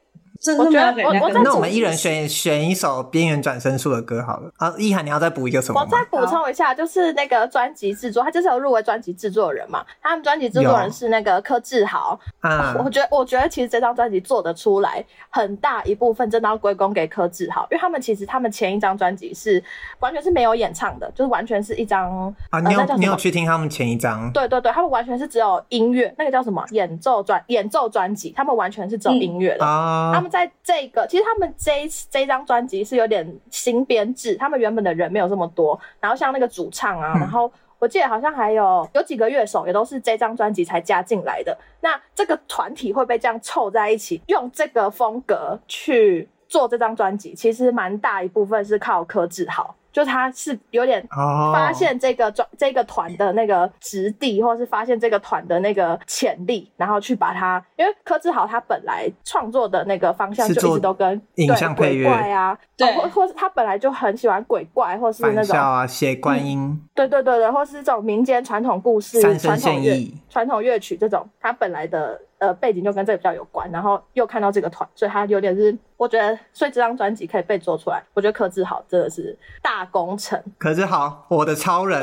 [0.58, 4.50] 我觉得我我那我们一人选选一首边缘转身术的歌好了。
[4.56, 5.80] 啊，一涵，你要再补一个什么？
[5.80, 9.84] 我再补充一下，就是那个专辑制作，他就是有入围专辑制作人嘛。
[10.02, 12.18] 他们专辑制作人是那个柯志豪。
[12.40, 19.62] 啊，我觉得我觉得其实这张专辑做得出来，很大一部分真的要归功给柯志豪，因为他们其实他们前一张专辑是
[20.00, 22.60] 完全是没有演唱的，就是完全是一张啊。
[22.60, 24.30] 你有你有去听他们前一张？
[24.32, 29.64] 对对对，他们完全是只有音乐，那个叫什么演奏专演奏专辑，他们完全是只有音乐的。
[29.64, 31.06] 啊，他们在这个。
[31.06, 41.56] 其实他们这一这一张专辑是有点新编制，他们原本的人没有这么多，然后像那个主唱啊，嗯、然后我记得好像还有有几个乐手也都是这张专辑才加进来的。
[41.80, 49.76] 那这个团体会被这样凑在一起，用这个风格去做这张专辑，其实蛮大一部分是靠柯志豪。
[49.94, 51.06] 就他是有点
[51.52, 52.58] 发现这个专、oh.
[52.58, 62.08] 这个团的那个质地，或者是发现这个团的那个潜力，然后去把它，因为柯志豪他本来创作的那个方向就一直都跟影像配乐。
[62.08, 75.76] 鬼怪啊，对，或或是他本来就很喜欢鬼怪，或是那种啊写观音、嗯，对对对对，或是这种民间传统故事、传统乐、传统乐曲这种，他本来的呃背景就跟这个比较有关，然后又看到这个团，所以他有点是。
[75.96, 80.38] 我觉得，所以这张专辑可以被做出来，我觉得柯志豪真的是大工程。
[80.58, 82.02] 柯志豪，我的超人，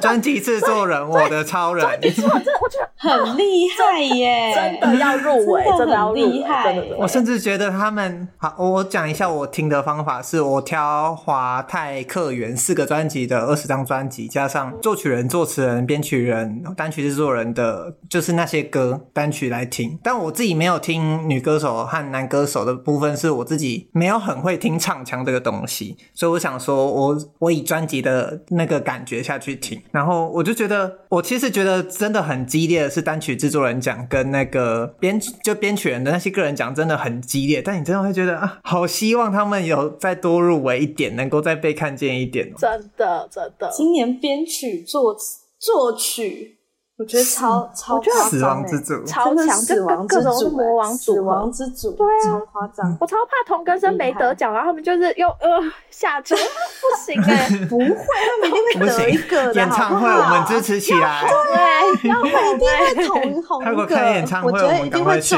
[0.00, 6.96] 专辑制作人，我的超人，专辑制作人，我觉得很厉害耶，真的要入围，真的要入围，真的。
[6.98, 19.98] 我甚至觉得他们，好，我讲一下我听的方法，是我挑华泰客源四个专辑的二十张专辑，加上作曲人、作词人、编曲人、单曲制作人的，就是那些歌单曲来听。
[20.02, 42.52] 但我自己没有听女歌手和男歌手的部分是我自己没有很会听唱腔这个东西，所以我想说我，我我以专辑的那个感觉下去听，然后我就觉得，我其实觉得真的很激烈的是单曲制作人奖跟那个编就编曲人的那些个人奖真的很激烈，但你真的会觉得啊，好希望他们有再多入围一点，能够再被看见一点。
[42.56, 46.58] 真的真的，今年编曲作词作曲。
[47.02, 52.96] 我觉得超超夸张，死亡之主超强，死亡之组，魔王组，死亡之主，对啊，超夸张。
[53.00, 55.60] 我超怕同根生没得奖，然后他们就是又呃
[55.90, 56.36] 下车，
[56.80, 59.54] 不行哎， 不会，他们一定会得一个的。
[59.54, 63.64] 演唱会我们支持起来，对，要一定会同红。
[63.64, 65.36] 如果开演唱会， 我觉得一定会去。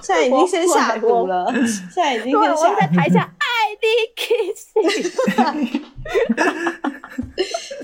[0.00, 2.74] 现在已经先下毒了，现在已经先下。
[2.78, 3.28] 在台下
[3.74, 5.82] 爱的 kissing。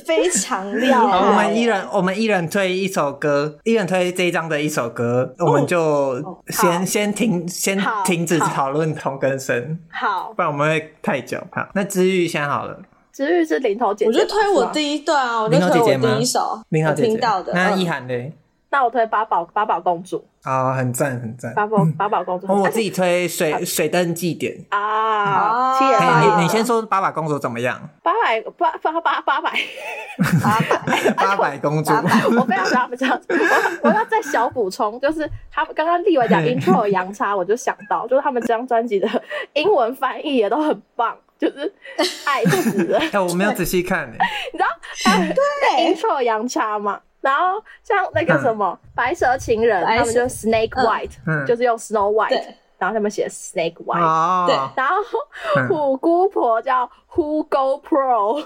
[0.05, 1.00] 非常厉害！
[1.00, 11.38] 我们一人，我们一人推一首歌，一人推这一张的一首歌，我们就先先停，先停止讨论同根生，好，不然我们会太久。
[11.53, 12.79] 好，那知玉先好了，
[13.12, 17.09] 知玉是零头姐姐，我就推我第一段啊，我就推我第一首，林头姐姐。
[17.09, 17.53] 听到的。
[17.53, 18.33] 那意涵嘞？
[18.73, 21.53] 那我推八宝八宝公主啊，很赞很赞。
[21.55, 25.77] 八宝八宝公主，我自己推水水灯祭典啊。
[26.39, 27.79] 你你先说八宝公主怎么样？
[28.03, 29.53] 八百八八八八百
[30.41, 33.27] 八百 八百公主，我非常喜欢他们这样子。
[33.83, 39.09] 我我要再小补充，就是他们刚刚立伟讲 intro 阳差，我就想到，就是他们这张专辑的
[39.55, 41.73] 英文翻译也都很棒，就是
[42.25, 43.01] 爱死了。
[43.13, 44.17] 哎，我没有仔细看诶，
[44.55, 44.69] 你知道
[45.35, 47.01] 对 intro 阳差吗？
[47.21, 54.55] 然后像那个什么《白蛇情人》，他们就 Snake White，就是用 Snow White，然后他们写 Snake White，对。
[54.75, 54.97] 然后
[55.69, 58.45] 虎姑婆叫 Who Go Pro，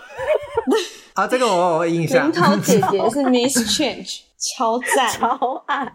[1.14, 2.26] 啊，这个我有印象。
[2.26, 5.92] 林头姐姐是 Miss Change，超赞，超爱，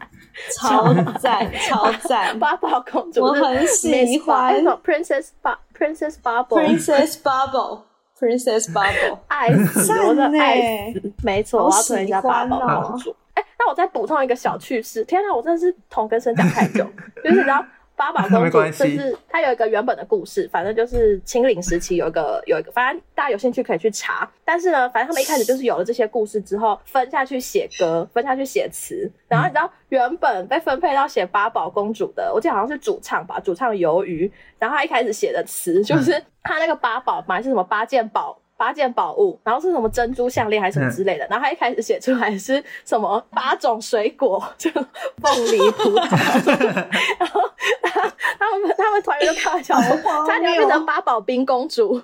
[0.58, 2.40] 超赞，超赞。
[2.40, 7.89] 八宝公主，我很喜欢 Princess Bubble，Princess Bubble，Princess Bubble。
[8.20, 13.16] Princess Bubble， 爱死，我的爱死，没错，我要推一下八宝公主。
[13.34, 16.86] 哎，那我再补充一个小趣事，天哪，我真的是同根生讲太久，
[17.24, 17.64] 就是你知道。
[18.00, 24.26] 八宝公主就是它有一个原本的故事，反正就是清领时期有一个有一个，反正大家有兴趣可以去查。
[24.46, 29.12] 但是呢，反正他们一开始就是有了这些故事之后，分下去写歌，分下去写词。
[29.28, 34.32] 然后你知道原本被分配到写八宝公主的，我记得好像是主唱吧，主唱鱿鱼。
[34.58, 38.40] 然后他一开始写的词就是他那个八宝嘛，是什么八件宝。
[38.60, 46.76] 八件宝物，然后是什么珍珠项链还是什么之类的，然后他一开始写出来是什么八种水果， 就凤梨、葡萄，
[47.18, 47.42] 然后
[47.82, 49.80] 他他他们他们团员就开玩笑，
[50.28, 52.02] 差点变成八宝冰公主，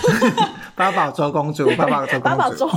[0.76, 2.68] 八宝粥公主，八宝粥公主，八宝粥，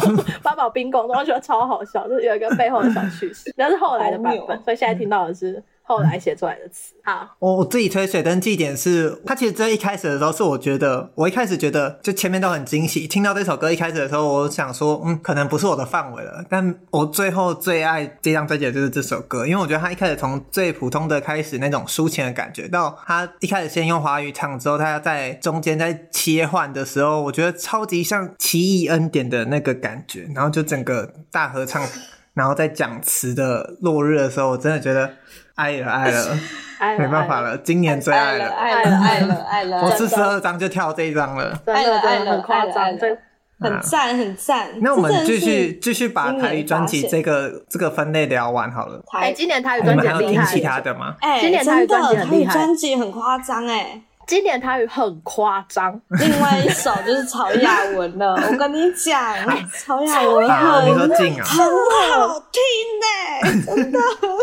[0.42, 5.62] 八宝冰公主，我觉得超好笑，就是有一个背后的小趣事，那是后来的版本，所以现在听到的是。
[5.86, 16.42] 后来写出来的词啊，我我自己推水灯记点是，他其实在一开始的时候是我觉得，我一开始觉得就前面都很惊喜，听到这首歌一开始的时候，我想说，嗯，可能不是我的范围了。
[16.50, 31.86] 但我最后最爱这张专辑的就是这首歌，因为我觉得他一开始从最普通的开始那种抒情的感觉，到他一开始先用华语唱之后，他在中间在切换的时候，我觉得超级像奇异恩典的那个感觉，然后就整个大合唱，
[32.34, 35.12] 然后在讲词的落日的时候，我真的觉得。
[35.56, 36.38] 爱了爱了，
[36.98, 39.82] 没办法了，今年最爱了，爱了爱了爱了。
[39.84, 42.86] 我四十二张就跳这一张了，爱了爱了，很夸张，
[43.60, 44.70] 很赞很赞。
[44.82, 49.02] 那我们继续继续把台语专辑这个这个分类聊完好了。
[49.12, 51.16] 哎，今年台语专辑厉害，你们还要听其他的吗？
[51.22, 54.02] 哎，今年台语专辑很厉害，专辑很夸张哎。
[54.26, 58.34] 今年台语很夸张，另外一首就是曹雅文了。
[58.50, 59.22] 我跟你讲，
[59.72, 62.62] 曹雅文很很好听
[63.02, 64.38] 呢，真的很好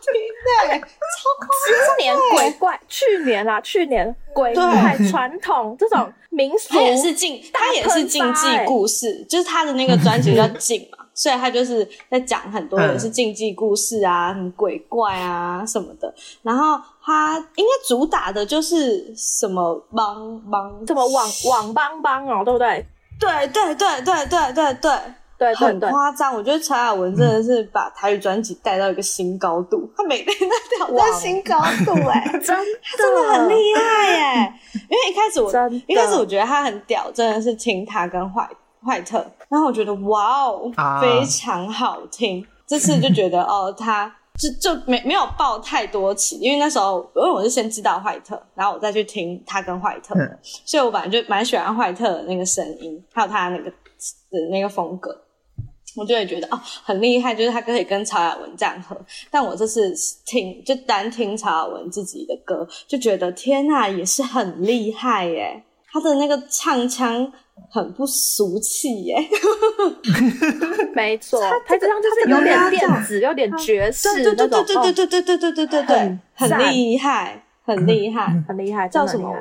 [0.00, 0.12] 听
[0.46, 1.96] 呢， 超夸张。
[1.96, 10.99] 今年鬼怪，去年啦，去年鬼怪传统这种民俗，他也是禁，他也是禁忌故事，就是他的那个专辑叫 禁嘛。
[11.14, 16.12] 所以他就是在讲很多人是竞技故事啊很鬼怪啊什么的。
[16.42, 22.86] 然后他应该主打的就是什么帮帮什么网网帮帮哦对不对？
[23.20, 25.54] 对对对对对对对。
[25.56, 32.30] 很夸张我觉得陈雅文真的是把台语专辑带到一个新高度他每天在调新高度哎。
[32.44, 33.32] 真的。
[33.32, 33.82] 很厉害
[34.18, 34.60] 哎。
[34.74, 35.50] 因为一开始我
[35.86, 38.46] 一开始我觉得他很屌真的是听他跟坏
[38.84, 39.24] 坏特。
[39.50, 42.40] 然后我觉得哇哦，非常好听。
[42.40, 44.06] 啊、 这次就觉得 哦，他
[44.38, 55.10] 就就没没有抱太多期，因为那时候因为我是先知道坏特，然后我再去听他跟坏特，嗯、所以我本来就蛮喜欢坏特的那个声音，还有他那个的那个风格，
[55.96, 58.96] 我就会觉得哦很厉害，就是他可以跟曹雅文这样合。
[59.32, 59.92] 但我这次
[60.24, 67.32] 听就单听曹雅文自己的歌，就觉得天呐，也是很厉害耶，他的那个唱腔。
[67.68, 69.16] 很不俗气耶，
[70.94, 79.34] 没错，他这张就是有点电子，有点爵士那种，对对对对对对对对对对对，很厉害，很厉害，很厉害，叫什么？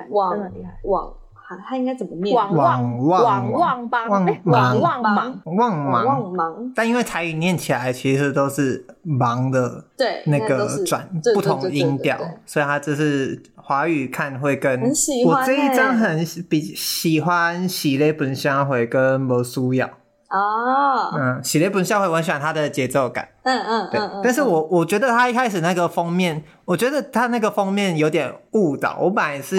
[0.84, 1.14] 网
[1.50, 2.36] 网，他应该怎么念？
[2.36, 13.42] 网网网网帮，网网网忙网网忙，但因为台语念起来其实都是忙的，对，那个转不同音调，所以他就是。
[13.70, 19.88] 华语看会跟我这一张很比喜欢喜嘞本社会跟无需要
[20.30, 29.58] 哦，嗯，喜咧本校会我很喜欢它的节奏感，嗯嗯对，但是我我觉得他一开始那个封面，我觉得他那个封面有点误导，我本来是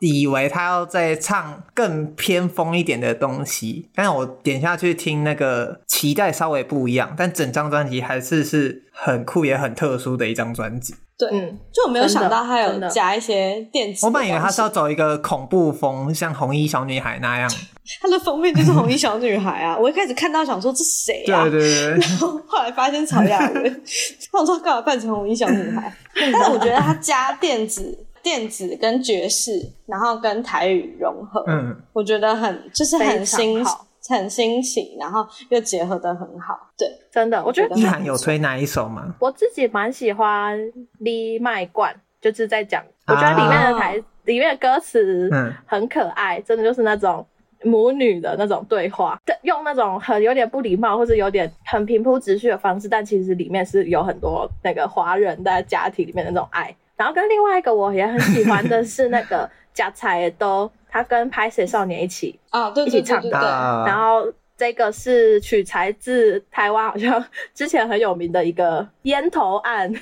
[0.00, 10.96] 以为他要再唱更偏锋一点的东西，但是我点下去听那个期待稍微不一样，但整张专辑还是是很酷也很特殊的一张专辑。
[11.20, 14.06] 对，嗯，就我没有想到他有加一些电子。
[14.06, 17.50] 我本以为他是要走一个恐怖风，像红衣小女孩那样。
[18.00, 19.76] 他的封面就是红衣小女孩啊！
[19.76, 21.42] 我一开始看到想说这谁啊？
[21.42, 21.90] 对对对。
[22.08, 23.82] 然后后来发现曹雅文，
[24.32, 25.92] 我说干嘛扮成红衣小女孩？
[26.14, 29.52] 但是我觉得他加电子、电子跟爵士，
[29.86, 33.86] 然后跟台语融合，嗯，我觉得很就是很新好。
[34.10, 39.14] 很新奇，然后又结合的很好，对，真的，我觉得一涵有推哪一首吗？
[39.20, 40.58] 我自己蛮喜欢
[40.98, 45.30] 《李麦冠》，就是在讲，我觉得里面的台、啊、里面的歌词
[45.64, 47.24] 很可爱，嗯、真的就是那种
[47.62, 56.74] 母女的那种对话，用那种很有点不礼貌或者有点很平铺直叙的方式，但其实里面是有很多那个华人的家庭里面的那种爱。
[56.96, 60.70] 然后跟另外一个我也很喜欢的是那个呷菜的都。
[60.90, 63.38] 他跟拍谢少年一起啊，一起唱的。
[63.86, 64.26] 然后
[64.56, 67.24] 这个是取材自台湾，好像
[67.54, 69.92] 之前很有名的一个烟头案。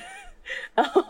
[0.73, 1.01] 然后，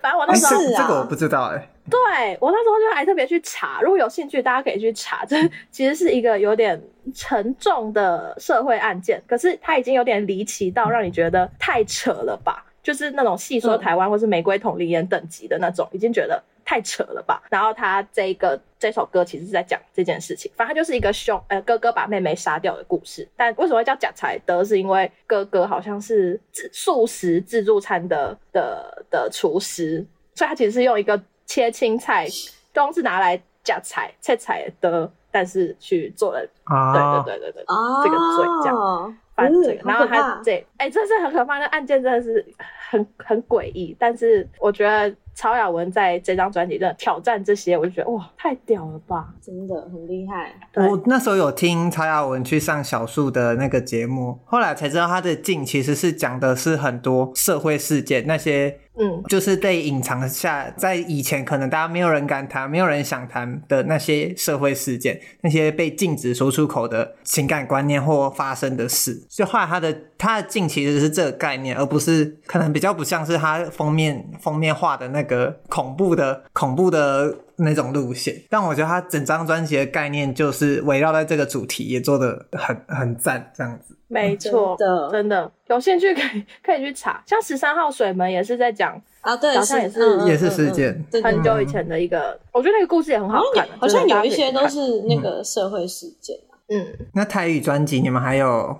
[0.00, 1.68] 反正我那时候、欸、这个我不知道哎、欸。
[1.88, 5.24] 对，我那时候就还特别去查，如果有兴趣，大家可以去查。
[5.24, 5.36] 这
[5.70, 6.82] 其实是一个有点
[7.14, 12.64] 沉重的社会案件，可是它已经有点离奇到让你觉得太扯了吧？
[12.82, 16.42] 就是那种戏说台湾或是玫瑰同龄人等级的那种，已经觉得。
[16.64, 17.42] 太扯了吧！
[17.50, 23.28] 然后他这个这首歌其实是在讲这件事情，反正就是一个兄呃哥哥把妹妹杀掉的故事。
[23.36, 24.64] 但为什么会叫呷菜的？
[24.64, 30.04] 是因为哥哥好像是自素食自助餐的的的厨师，
[30.34, 32.26] 所以他其实是用一个切青菜，
[32.72, 36.48] 都是拿来呷菜切菜的，但是去做了。
[36.64, 39.78] 啊，对对对对对，啊、这个罪这样犯罪。
[39.84, 42.42] 然后他这哎，这是很可怕的案件，真的是
[42.88, 43.94] 很很诡异。
[43.98, 45.14] 但是我觉得。
[45.34, 50.54] 曹雅文在这张专辑真的挑战这些，我就觉得哇，太屌了吧，真的很厉害。
[50.88, 58.78] 我那时候有听曹雅文去上小树的那个节目，后来才知道他的镜其实是讲的是很多社会事件，那些。
[58.96, 78.34] 嗯，就是被隐藏下，在以前可能大家没有人敢谈、没有人想谈的那些社会事件，那些被禁止说出口的情感观念或发生的事，就后来他的他的镜其实是这个概念，而不是可能比较不像是他封面封面画的那个恐怖的恐怖的那种路线。
[78.48, 83.96] 但我觉得他整张专辑的概念就是围绕在这个主题，也做的很很赞，这样子。
[84.06, 96.36] 没错，真的，真的有兴趣可以可以去查，像十三号水门也是在讲啊，对，好像也是也是事件，很久以前的一个，我觉得那个故事也很好看，好像有一些都是那个社会事件。
[96.68, 98.78] 嗯，那台语专辑你们还有？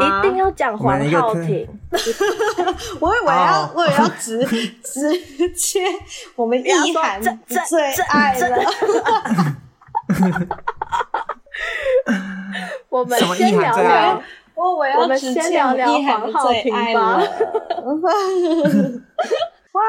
[0.00, 1.68] 一定要讲黄浩庭，
[3.00, 4.38] 我以为要我以为要直
[4.82, 5.84] 直接
[6.34, 7.20] 我们意涵
[7.68, 8.56] 最爱了。
[12.88, 14.22] 我们先聊聊，
[14.54, 17.20] 我我要直接先聊聊黄浩庭吧。
[19.72, 19.82] 哇，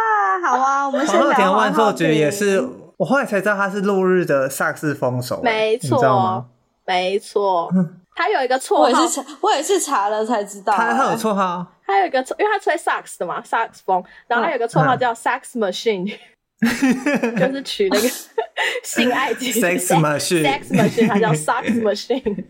[0.44, 2.62] 好啊，我们先聊黄万寿菊也是，
[2.98, 6.46] 我后来才知道他是落日的萨克斯风手，没错，
[6.86, 7.70] 没错，
[8.18, 16.18] 他有一个绰号，我也是查，我也是查了才知道，他他有绰号，他有一个，因为他吹萨克斯的嘛，萨克斯风，然后他有一个绰号叫 Sax Machine。
[17.38, 18.10] 就是取那个
[18.84, 22.46] 性爱机，sex machine，sex machine，他叫 sex machine，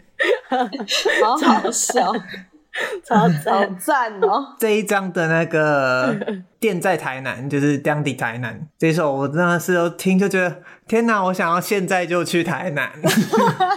[1.21, 2.13] 好好笑，
[3.03, 4.55] 超超赞哦！
[4.59, 6.15] 这一张的那个
[6.59, 10.61] 店在台南，就是当地台南这首，我真的是都听就觉得。
[10.87, 11.21] 天哪！
[11.21, 12.89] 我想要现在就去台南。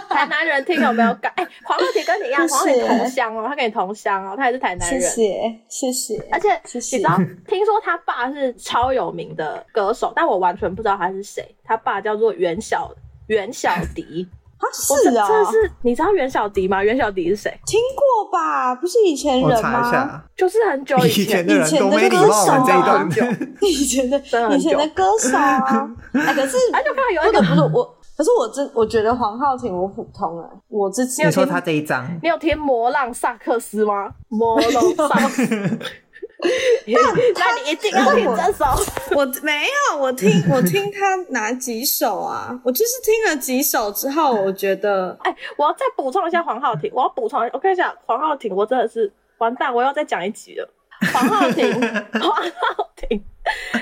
[0.09, 1.29] 台南人听有没有感？
[1.35, 5.01] 哎、欸，黄浩庭跟你一样，黄浩庭同乡哦，他跟你同乡哦，他也是台南人。
[5.01, 6.27] 谢谢，谢谢。
[6.31, 7.17] 而且谢谢你知道，
[7.49, 11.53] 听说他爸是超有名的歌手，但我完全不知道他是谁。
[11.65, 12.89] 他爸叫做袁小
[13.27, 14.25] 袁小迪。
[14.61, 16.83] 啊，是啊，这是你知道袁小迪吗？
[16.83, 17.59] 袁小迪是谁？
[17.65, 18.75] 听过吧？
[18.75, 19.55] 不是以前人吗？
[19.57, 23.09] 我查一下，就是很久以前，以前的歌手啊，
[23.61, 24.21] 以前的
[24.55, 25.89] 以前的歌手啊。
[26.13, 27.83] 哎，可是哎，就看到有一个不是我，
[28.15, 34.11] 可是我真我觉得黄浩庭我普通哎，我之前你说他这一张，你有听《魔浪萨克斯》吗？
[34.29, 35.79] 魔浪萨克斯。
[36.43, 38.65] 那你一定要听这首？
[39.15, 42.59] 我没有，我听我听他哪几首啊？
[42.63, 50.67] 我就是听了几首之后，我觉得，哎、欸，我要再补充一下黄浩庭，我要补充，我跟你讲，黄浩庭，我真的是完蛋，我要再讲一集了。
[51.13, 51.71] 黄浩庭，
[52.13, 53.23] 黄浩庭，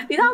[0.10, 0.28] 你知道，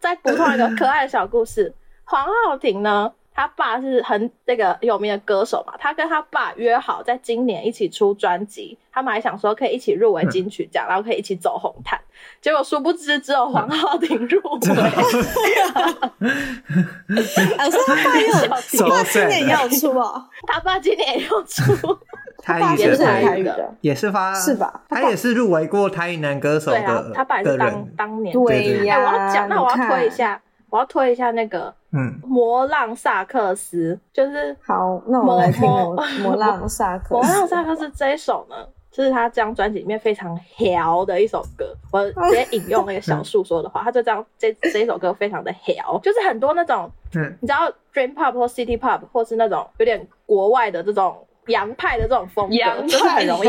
[0.00, 1.74] 再补充一个可爱的小故事，
[2.04, 3.12] 黄浩庭呢？
[3.34, 11.98] 他爸是很那个有名的歌手嘛，他跟他爸约好在今年一起出专辑，他们还想说可以一起入围金曲奖，嗯、然后可以一起走红毯。
[12.40, 14.60] 结果殊不知只有黄浩庭入围。
[17.08, 18.32] 我说他爸又
[18.78, 20.24] 他爸今年也要出哦？
[20.46, 21.98] 他爸今年也要出，
[22.42, 24.82] 他爸也是台语的，也是发是吧？
[24.88, 26.78] 他也是入围过台语男歌手的。
[26.80, 28.98] 对啊，他爸也是当当年对呀。
[28.98, 30.40] 我要讲，那我要推一下。
[30.70, 35.62] 我要推一下那个，嗯，魔浪萨克斯，就是好，那我们来听
[36.22, 37.14] 魔浪萨克斯。
[37.14, 38.56] 魔浪萨克斯这一首呢，
[38.90, 41.74] 就是他这张专辑里面非常屌的一首歌。
[41.90, 51.16] 我直接引用那个小树说的话， 他这张这这一首歌非常的屌，就是很多那种，嗯，你知道 Dream Pop 或 City Pop 或是那种有点国外的这种。
[51.46, 53.48] 洋派的这种风格，洋派就是很容易。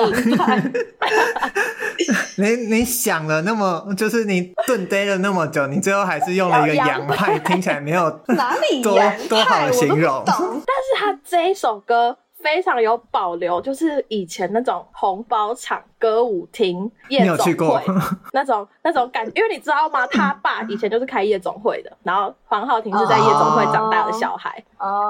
[2.42, 10.24] 你你想了那么，就是你顿呆了那么久，你最后还是用了一个洋派，听起来没有哪里多多好的形容。
[10.26, 15.82] 但是他这一首歌非常有保留，就是以前那种红包场。
[16.04, 17.82] 歌舞厅、夜总会
[18.34, 20.06] 那种那种感觉，因为你知道吗？
[20.08, 24.62] 他爸以前就是开夜总会的，然后黄浩庭是在夜总会长大的小孩，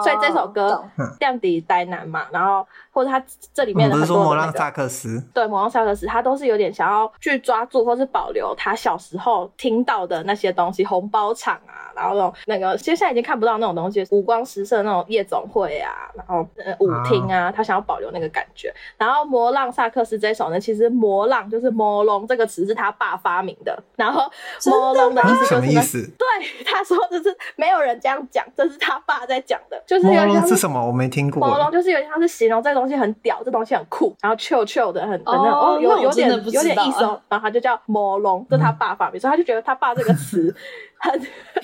[0.04, 0.86] 所以这首歌
[1.20, 3.20] 《亮底呆男》嘛，然后或者他
[3.56, 18.74] 这里面的很多魔浪萨克斯，对魔浪萨克斯，他都是有点想要去抓住或是保留他小时候听到的那些东西，红包场啊，然后那种那个其实现在已经看不到那种东西，五光十色那种夜总会啊，然后呃舞厅啊，他想要保留那个感觉。
[18.98, 20.90] 然后魔浪萨克斯这首呢，其实。
[20.94, 24.32] 魔浪就是魔龙这个词是他爸发明的，然后
[24.68, 26.08] 魔龙的意思就是什么意思？
[26.18, 30.86] 对，他说的是没有人这样讲，这是他爸在讲的，就是魔龙是什么？
[30.86, 31.46] 我没听过。
[31.46, 40.56] 魔龙就是有点像是形容这个东西很屌，这东西很酷，然后 chill chill 的很很那种哦，有有点有点意思，然后他就叫魔龙，这是他爸发明，所以他就觉得他爸这个词
[41.00, 41.12] 很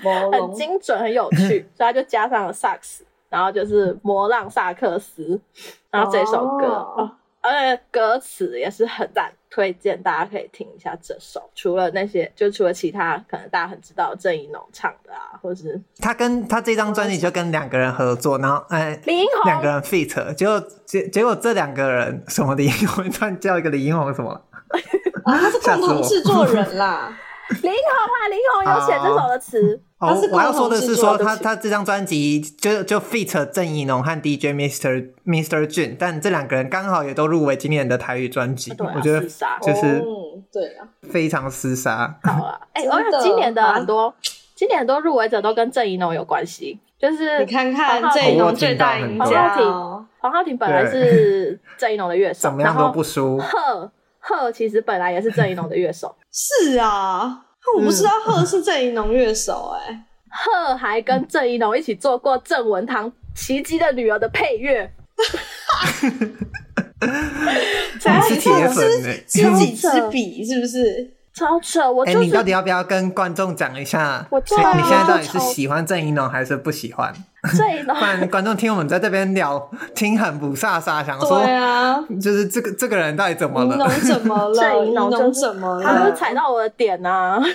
[0.34, 5.40] 很精准，很有趣，所以他就加上了萨克斯，然后就是魔浪萨克斯，
[5.92, 7.12] 然后这首歌
[7.42, 11.50] 而且，歌词也是很赞，推荐大家可以听一下这首。
[11.56, 24.42] 除了那些，就除了其他可能大家很知道郑怡农唱的啊，或是他跟他这张专辑就跟两个人合作，然后哎，李英宏两个人 feat，结果结结果这两个人什么李英宏，突然叫一个李英宏什么了？
[25.24, 27.18] 啊，他是共同制作人啦。
[27.62, 29.82] 林宏啊，林宏有写这首的词。
[30.00, 33.45] 哦，我要说的是说他他这张专辑就就 feat.
[33.47, 40.02] 郑怡农和 DJ Mister Mister Jun，但这两个人刚好也都入围今年的台语专辑，啊、我觉得就是
[40.54, 42.18] 对啊，非常厮杀。
[42.24, 44.14] 好啊， 哎、欸，而且今年的很多
[44.56, 53.38] 今年很多入围者都跟郑怡农有关系，就是你看看郑怡农最大赢家，黄浩庭，黄浩庭本来是郑怡农的乐手，怎么样都不输。
[53.38, 57.46] 贺贺其实本来也是郑怡农的乐手，是啊。
[57.78, 64.92] 我不知道贺是郑宜农乐手哎、欸，贺还跟郑宜农一起做过郑文堂《奇迹的女儿》的配乐，
[68.00, 71.14] 真 是铁粉哎，知己知彼是不是？
[71.34, 71.90] 超扯！
[71.90, 74.26] 我哎、就是，欸，你到底要不要跟观众讲一下？
[74.30, 77.14] 我你你现在到底是喜欢郑宜农还是不喜欢？
[77.58, 83.90] 郑一农， 不然观众听我们在这边聊，听很不飒飒，想说，对啊，就是这个这个人到底怎么了？
[84.02, 84.54] 怎么了？
[84.60, 85.84] 郑宜农怎么了？
[85.84, 87.40] 他就是踩到我的点啊！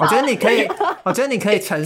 [0.00, 0.68] 我觉得你可以，
[1.04, 1.80] 我觉得你可以诚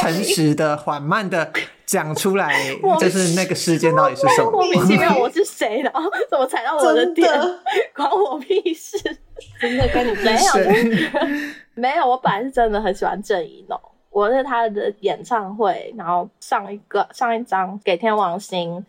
[0.00, 1.52] 诚实的、缓慢的
[1.84, 2.54] 讲出来，
[2.98, 4.50] 就是那个事件到底是什么？
[4.50, 5.92] 莫名其妙，我是谁的？
[6.30, 7.30] 怎么踩到我的点？
[7.94, 8.96] 关我屁事！
[9.68, 10.52] 真的跟你 没有，
[11.74, 12.08] 没有。
[12.08, 18.84] 我本来是真的很喜欢郑怡农，我是他的演唱会，然后上一个上一张给天王星，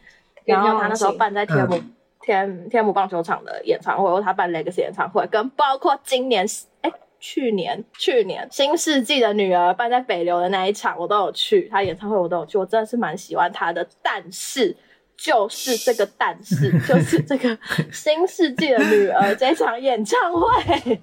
[0.45, 6.45] 然后他那时候办在天母、嗯、天天母棒球场的演唱会，或他办 Legacy 演唱会，跟包括今年
[6.82, 6.91] 哎。
[7.17, 11.67] 去年，去年新世纪的女儿办在北流的那一场，我都有去。
[11.69, 13.88] 她演唱会我都有去，我真的是蛮喜欢她的。
[14.03, 14.76] 但是，
[15.18, 17.57] 就是这个但是， 就是这个
[17.91, 21.01] 新世纪的女儿这场演唱会，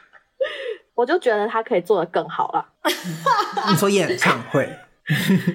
[0.94, 2.66] 我就觉得她可以做得更好了。
[3.70, 4.68] 你说演唱会，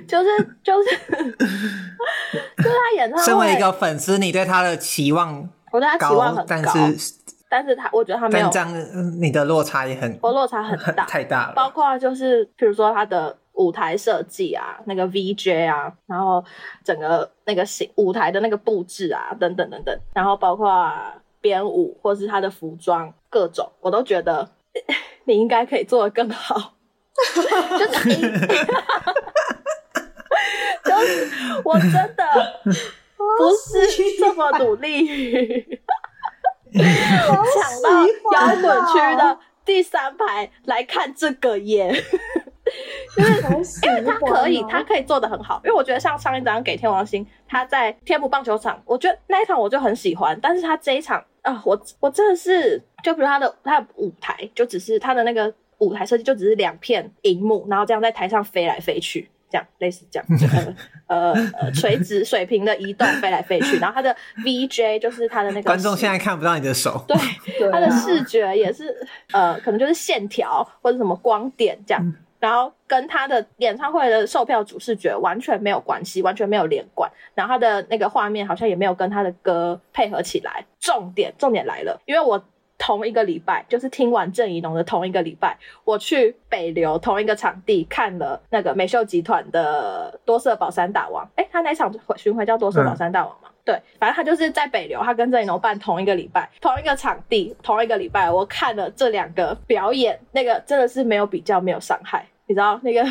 [0.07, 0.89] 就是就是
[1.37, 3.25] 就是她演唱会。
[3.25, 7.13] 身为一个粉丝，你对他的期望，我对他期望很高，但是。
[7.53, 8.49] 但是他，我觉得他没有。
[8.49, 8.73] 这样，
[9.21, 11.53] 你的落差也很，我落差很大，太大了。
[11.53, 16.43] 包括就是，比如说他的舞台设计啊，那个 VJ 啊，然后
[16.83, 20.91] 整个那个形舞台的那个布置啊，等等等等，然后包括
[21.39, 24.49] 编舞或是他的服装各种，我都觉得
[25.25, 26.73] 你应该可以做得更好。
[27.35, 27.41] 就
[27.93, 28.09] 是，
[30.83, 32.23] 就是我真的
[33.17, 33.85] 不是
[34.17, 35.79] 这么努力。
[36.73, 36.81] 抢
[37.83, 37.89] 到
[38.33, 41.93] 摇滚区的第三排来看这个耶，
[43.15, 43.23] 就
[43.63, 45.61] 是因为他可以，他可以做的很好。
[45.63, 50.37] 因为我觉得像上一张给天王星，他在天母棒球场，我觉得那一场我就很喜欢。
[50.41, 59.29] 但是他这一场啊，我我真的是，就比如他的他的舞台，就只是他的那个舞台设计，就只是两片荧幕，然后这样在台上飞来飞去。
[59.51, 60.25] 这样类似这样，
[61.07, 64.15] 呃 呃 垂直水平的移动飞来飞去，然后他的
[64.45, 67.17] VJ 就是他的那个观众现在看不到你的手，对，
[67.69, 68.95] 他的视觉也是
[69.33, 80.65] 呃可能就是线条或者什么光点这样，然后跟他的演唱会的售票主视觉完全没有关系，完全没有连贯，然后他的那个画面好像也没有跟他的歌配合起来。
[80.81, 82.43] 重点重点来了，因为我。
[82.83, 91.23] 同一个礼拜，就是听完郑宜农的同一个礼拜，我去北流同一个场地看了那个美秀集团的多色宝山大王。
[91.35, 93.49] 哎、他那场巡回叫多色宝山大王吗？
[93.63, 103.05] 对，反正他就是在北流，他跟郑宜农办同一个礼拜，同一个场地，同一个礼拜，我看了这两个表演，那个真的是没有比较，没有伤害，你知道那个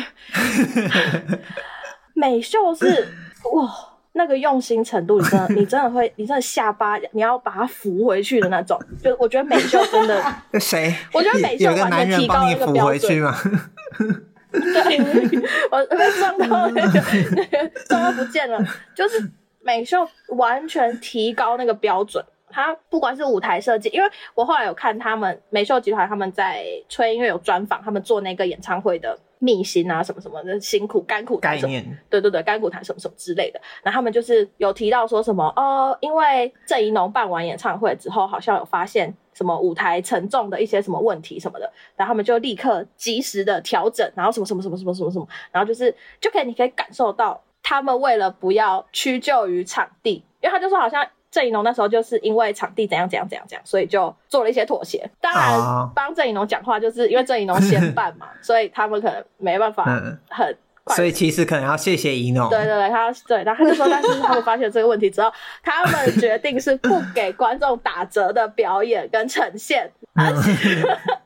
[2.13, 3.07] 美秀是
[3.53, 3.87] 哇。
[4.13, 8.77] 那个用心程度，你真的，你真的会，你真的下巴，你要把它扶回去的那种。
[9.01, 10.21] 就我觉得美秀真的，
[10.59, 10.93] 谁？
[11.13, 13.09] 我觉得美秀完全提高那个标准。
[14.51, 15.39] 对，
[15.71, 17.01] 我被撞到那个
[17.37, 18.61] 那个撞到不见了，
[18.93, 19.31] 就是
[19.63, 22.23] 美秀完全提高那个标准。
[22.53, 29.17] 他不管是舞台设计，因为我后来有看他们美秀集团他们在吹音乐有专访，他们做那个演唱会的。
[29.43, 33.59] 秘辛啊，什么什么的辛苦甘苦概念对对对，甘苦谈什么什么之类的。
[33.81, 51.07] 然后他们就是有提到说什么哦，因为郑怡农办完演唱会之后，好像有发现什么舞台沉重的一些什么问题什么的，然后他们就立刻及时的调整，然后什么什么什么什么什么什么，然后就是就可以你可以感受到他们为了不要屈就于场地，因为他就说好像。
[51.31, 55.09] 郑怡农那时候就是因为场地怎样怎样怎样怎样，所以就做了一些妥协。
[55.21, 55.57] 当然，
[55.95, 59.85] 帮郑怡农讲话就是因为郑怡农先办嘛， 所以他们可能没办法
[60.29, 60.57] 很
[60.87, 62.49] 所以其实可能要谢谢怡农。
[62.49, 65.31] 对对对，他对，然后他就说，但是他们发现这个问题之后，
[65.63, 70.51] 他们决定是不给观众打折的表演跟呈现，而且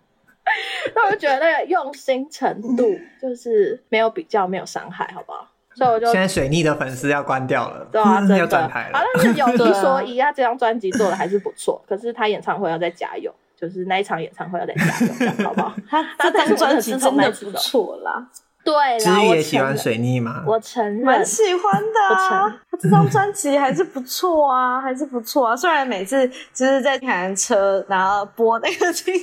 [0.93, 5.47] 他们觉得那个用心程度就是没有比较，没有伤害，好不好？
[5.75, 8.97] 所以我就现在水逆的粉丝要关掉了，对啊， 真的要转台了。
[8.97, 15.73] 好像是有 一说一，他这张专辑做的还是不错，可是他演唱会要再加油，就是那一场演唱会要再加油，这样好不好？
[15.89, 18.27] 他 他这张专辑真的不错啦。
[18.63, 20.43] 对啦，知玉也喜欢水逆吗？
[20.47, 22.49] 我承认，蛮喜欢的啊。
[22.71, 25.55] 他这张专辑还是不错啊，还是不错啊。
[25.55, 29.13] 虽然每次就是在开车，然后播那个清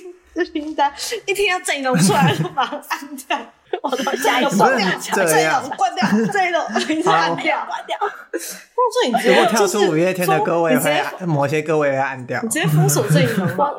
[0.53, 0.92] 清单，
[1.26, 3.36] 一听到郑宜农出来就把它按掉。
[3.83, 4.87] 我都下一个关掉，
[5.27, 6.59] 这一种 关掉，这一首
[6.95, 7.97] 一按掉，关掉。
[8.93, 12.41] 这你如果跳出五月天的歌，我也会某些歌我也会按掉。
[12.43, 13.70] 你直接封锁这一种吗？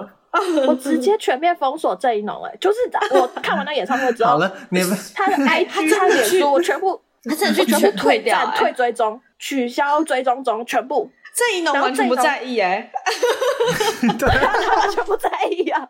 [0.68, 2.78] 我直接全面封锁这一农，哎，就是
[3.12, 11.10] 我看完那演唱会之后，好了，你们他的 IG、他脸书，我全部， 他真的去全部退掉，退追踪，取消追踪中，全部。
[11.36, 12.92] 郑宜农完全不在意哎，
[14.20, 15.82] 对，他完全不在意啊！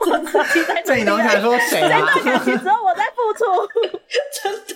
[0.00, 2.00] 我自己在郑宜农想说谁啊？
[2.16, 3.44] 这段感情只有我在付出，
[4.42, 4.74] 真的，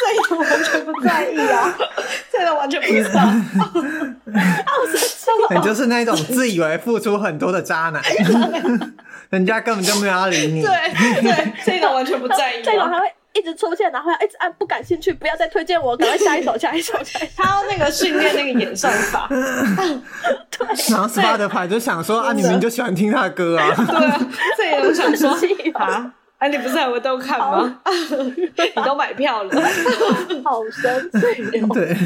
[0.00, 1.72] 郑宜农完全不在意啊！
[2.32, 3.20] 真的完全不知道，
[5.54, 8.02] 你就是那种自以为付出很多的渣男，
[9.30, 10.62] 人家根本就没有要理你。
[10.62, 10.70] 对
[11.22, 13.13] 对，郑宜农完全不在意，郑宜农还会。
[13.34, 17.32] 一直出现，然后要一直按不感兴趣，不要再推荐我，赶快下一首，下一首，下一首。
[17.36, 19.26] 他要那个训练那个演算法。
[19.28, 20.66] 对。
[20.90, 23.74] 然后 Spotify 就想说啊，你们就喜欢听他的歌啊。
[23.74, 25.30] 对啊，这也有想说
[25.74, 27.80] 啊，哎，你不是还会都看吗？
[28.56, 29.50] 你都买票了，
[30.44, 31.60] 好生气。
[31.72, 31.96] 对，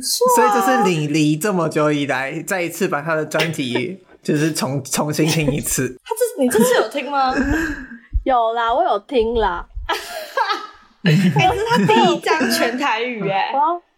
[0.00, 5.96] 所以这是你离这么久以来再一次把他的专辑就是重重新听一次。
[6.04, 7.32] 他这你这次有听吗？
[8.24, 9.66] 有啦，我有听啦。
[11.04, 13.52] 哎、欸，这是他第一张全台语 哎、欸！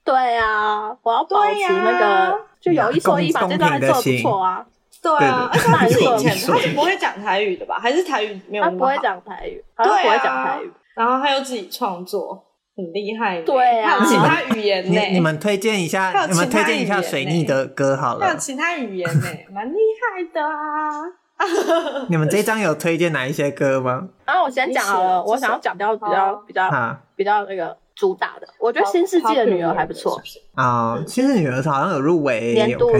[0.04, 4.64] 对啊，我要保持那个，啊、就有一说一吧，这段还做的不错啊。
[5.02, 7.78] 对啊，而且他是以前他是不会讲台语的吧？
[7.78, 8.64] 还是台语没有？
[8.64, 10.70] 他不会讲台语，他不会讲台语。
[10.94, 12.42] 然后他又自己创作，
[12.76, 13.42] 很厉害。
[13.42, 15.10] 对啊，还有其他语言呢、欸。
[15.10, 18.26] 你们推荐一下，你们推荐一下水逆的歌好了。
[18.26, 20.90] 还有其他语言呢、欸，蛮厉害的啊。
[22.08, 24.08] 你们这张有推荐哪一些歌吗？
[24.24, 26.70] 然后我先讲好了，我想要讲掉比较比较
[27.16, 30.20] 比较那个主打的，我觉得《新世纪的女儿》还不错。
[30.54, 32.90] 啊，《新世纪女儿》好像有入围年度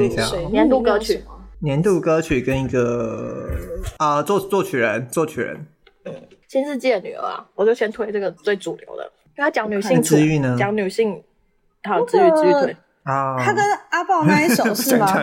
[0.51, 1.25] 年度歌曲，
[1.61, 3.49] 年度歌曲跟一个
[3.99, 5.67] 啊作作曲人作曲人，
[6.49, 9.05] 《新世纪的女儿》啊，我就先推这个最主流的，
[9.37, 11.23] 因为他讲女性治愈呢，讲女性
[11.85, 15.07] 好治愈治愈对啊，他跟阿宝那一首是吗？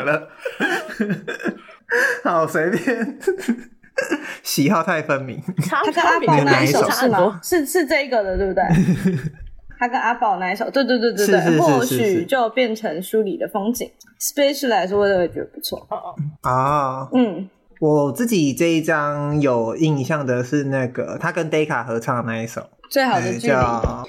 [2.24, 3.20] 好随便，
[4.44, 5.42] 喜好太分明。
[5.70, 7.40] 他跟阿宝那一首是吗？
[7.44, 8.64] 是是这个的，对不对？
[9.80, 13.90] 他跟阿宝那一首，对对对对对，或许就变成书里的风景。
[14.20, 15.80] Space 来说，我也觉得不错。
[15.90, 22.62] 哦哦啊，嗯，我自己这一张有印象的是那个他跟 Decca 合唱的那一首
[22.92, 23.54] 《最好的距离》，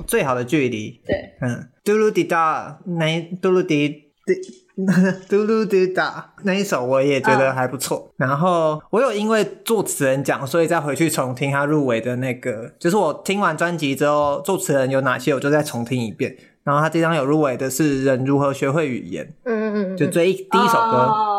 [0.06, 1.00] 最好的距离。
[1.06, 4.12] 对，嗯，嘟噜滴答，那嘟噜滴。
[5.28, 7.96] 嘟噜嘟哒那一首我也觉得还不错。
[7.98, 8.06] Oh.
[8.16, 16.36] 然后我有因为作词人讲，所以再回去重听他入围的那个，就是我听完专辑之后，作词人有哪些，我就再重听一遍。
[16.64, 21.31] 然后他这张有入围的是《人如何学会语言》，嗯嗯嗯，就这一第一首歌，oh.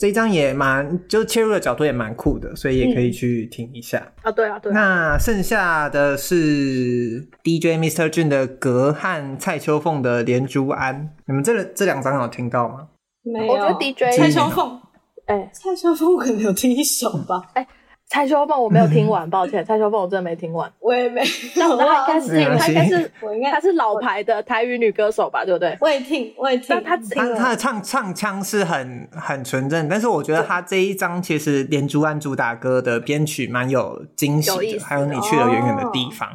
[0.00, 0.06] 对。
[0.06, 3.98] 这一张也蛮，就切入的角度也蛮酷的，所以也可以去听一下。
[3.98, 4.74] 嗯、啊，对啊，对啊。
[4.74, 8.08] 那剩下的是 DJ Mr.
[8.08, 10.96] Jun 的《格》和蔡秋凤的《连珠庵》，
[11.26, 12.88] 你们这这两张有听到吗？
[13.22, 13.52] 没有。
[13.52, 14.80] 我觉得 DJ 蔡秋凤，
[15.26, 17.42] 哎、欸，蔡秋凤可能有听一首吧。
[17.52, 17.68] 哎、欸。
[18.10, 19.64] 蔡秋凤我没有听完， 抱歉。
[19.64, 21.22] 蔡秋凤我真的没听完，我也没。
[21.54, 25.78] 那我应该是，她应该是，我应该她是老牌的台语女歌手吧，对不对？
[25.80, 26.66] 我也听，我也听。
[26.68, 36.28] 但她她她的唱唱腔是很很纯正，但是我觉得她这一张其实连珠庵主打歌的编曲蛮有惊喜的，还有你去了远远的地方。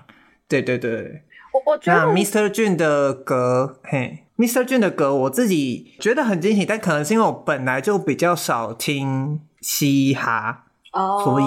[0.47, 1.23] 对对对，
[1.53, 2.47] 我我觉得 Mr.
[2.47, 4.63] Jun 的歌，嘿，Mr.
[4.63, 10.64] Jun 的歌我自己觉得很惊喜，但可能是因为我本来就比较少听嘻哈。
[10.95, 11.45] 哦，所以，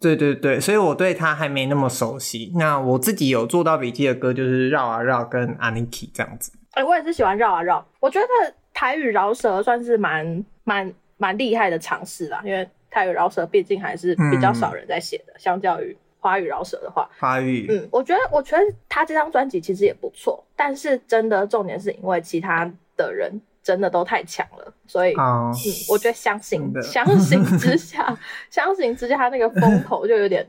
[0.00, 2.50] 对对对，所以我对他还没那么熟悉。
[2.56, 6.50] 那我自己有做到笔记的歌，就是绕啊绕跟 Aniki 这样子。
[6.72, 7.86] 哎、欸，我也是喜欢绕啊绕。
[8.00, 8.26] 我觉得
[8.72, 17.08] 台语饶舌算是蛮蛮蛮厉害的尝试啦，因为台语饶舌毕竟还是比较少人在写的，嗯、相较于华语饶舌的话。
[17.20, 23.40] 华语，嗯，我觉得我觉得他这张专辑其实也不错，但是真的重点是因为其他的人。
[23.64, 25.54] 真的都太强了，所以、oh, 嗯，
[25.88, 28.16] 我觉得相形相形之下，
[28.50, 30.46] 相形之下，他那个风头就有点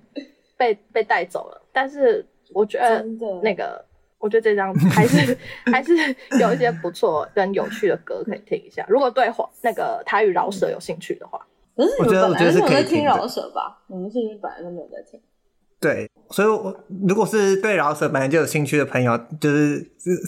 [0.57, 1.61] 被被带走了。
[1.72, 3.01] 但是我觉得
[3.41, 3.84] 那个，
[4.20, 5.38] 我觉得这张还是
[5.72, 5.95] 还是
[6.39, 8.86] 有一些不错跟有趣的歌可以听一下。
[8.89, 11.39] 如果对那个台语饶舌有兴趣的话，
[11.78, 13.82] 可是你们本来就有在听饶舌吧？
[13.88, 15.18] 我你们是不是本来都没有在听？
[15.86, 16.75] 对，所以我
[17.07, 19.86] 如果是对饶舌本来就有兴趣的朋友，就是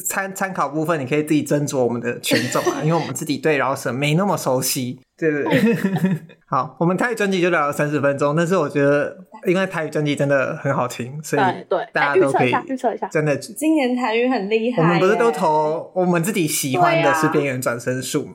[0.07, 4.99] 参参考部分，你可以自己斟酌我们的权重啊， 因为我们自己对饶舌没那么熟悉。
[5.17, 14.83] 对对对， 好，我们台语专辑就聊了三十分钟，但是我觉得，因为台语专辑真的很好听，所以对大家都可以预测一下，真的，今年台语很厉害。
[14.83, 18.33] 我们不是都投我们自己喜欢的是边缘转身术吗？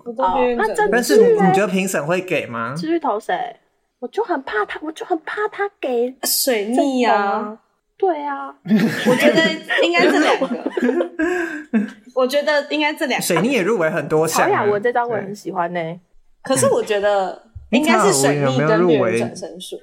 [0.56, 2.74] 那真的，但是你觉得评审会给吗？
[2.76, 3.36] 继续投谁？
[4.02, 7.56] 我就很怕他，我就很怕他给水逆呀。
[7.96, 9.48] 对啊， 我觉得
[9.84, 10.48] 应该这两个。
[12.12, 13.24] 我觉得应该这两个。
[13.24, 14.48] 水逆也入围很多项。
[14.48, 16.00] 曹雅文这张我也很喜欢呢。
[16.42, 17.40] 可是我觉得
[17.70, 19.80] 应该是水逆跟边缘转生术。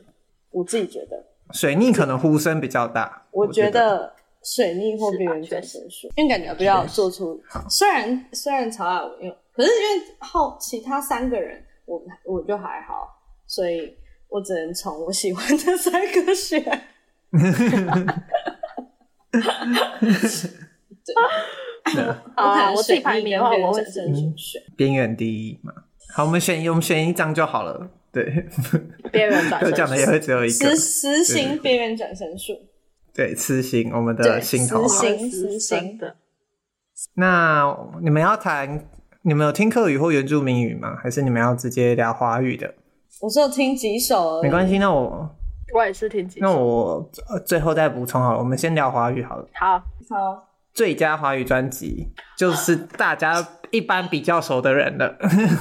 [0.52, 3.24] 我自己觉得水逆可能呼声比较大。
[3.32, 4.12] 我觉得
[4.44, 7.42] 水逆或边缘转生术，因为感觉不要做出。
[7.70, 13.18] 虽然虽然曹雅文有，可是因为后其他三个人，我我就还好，
[13.48, 13.96] 所以。
[14.30, 16.62] 我只能从我喜欢的三个选。
[21.94, 22.04] 对，
[22.36, 25.74] 啊，我自己排名的话，我会选边缘第一嘛。
[26.14, 27.90] 好，我们选一，我们选一张就好了。
[28.12, 28.24] 对，
[29.12, 30.54] 边缘转 生术讲的也会只有一个。
[30.54, 32.54] 实实行边缘转身术。
[33.14, 34.88] 对，实行我们的心头好。
[34.88, 36.16] 实行实行的。
[37.16, 37.66] 那
[38.02, 38.88] 你们要谈，
[39.22, 40.96] 你们有听客语或原住民语吗？
[41.02, 42.74] 还是你们要直接聊华语的？
[43.22, 44.78] 我只有听几首，没关系。
[44.78, 45.30] 那我
[45.74, 46.46] 我也是听几首。
[46.46, 47.12] 那我
[47.46, 49.48] 最后再补充好了，我们先聊华语好了。
[49.54, 49.78] 好，
[50.10, 50.46] 好。
[50.74, 52.08] 最佳华语专辑
[52.38, 55.18] 就是大家一般比较熟的人了。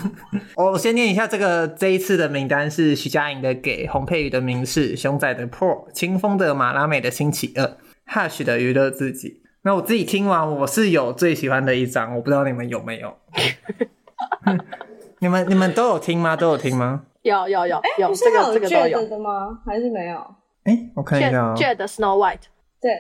[0.54, 7.64] 我先念一下这个这一次的名单是徐佳莹的《给》、洪佩瑜的《明示》、熊仔的《破》，清风》、的《马拉美的星期二》、
[8.06, 9.28] Hush 的《娱乐自己》。
[9.62, 13.12] 那我自己听完，我是有最喜欢的一张，我不知道你们有没有？
[15.18, 16.36] 你们你们都有听吗？
[16.36, 17.02] 都有听吗？
[17.22, 19.60] 有有有，哎，有这个这个都有的吗？
[19.66, 20.18] 还是没有？
[20.64, 21.54] 哎，我看一下啊。
[21.56, 22.42] Jade 的 Snow White，
[22.80, 22.92] 对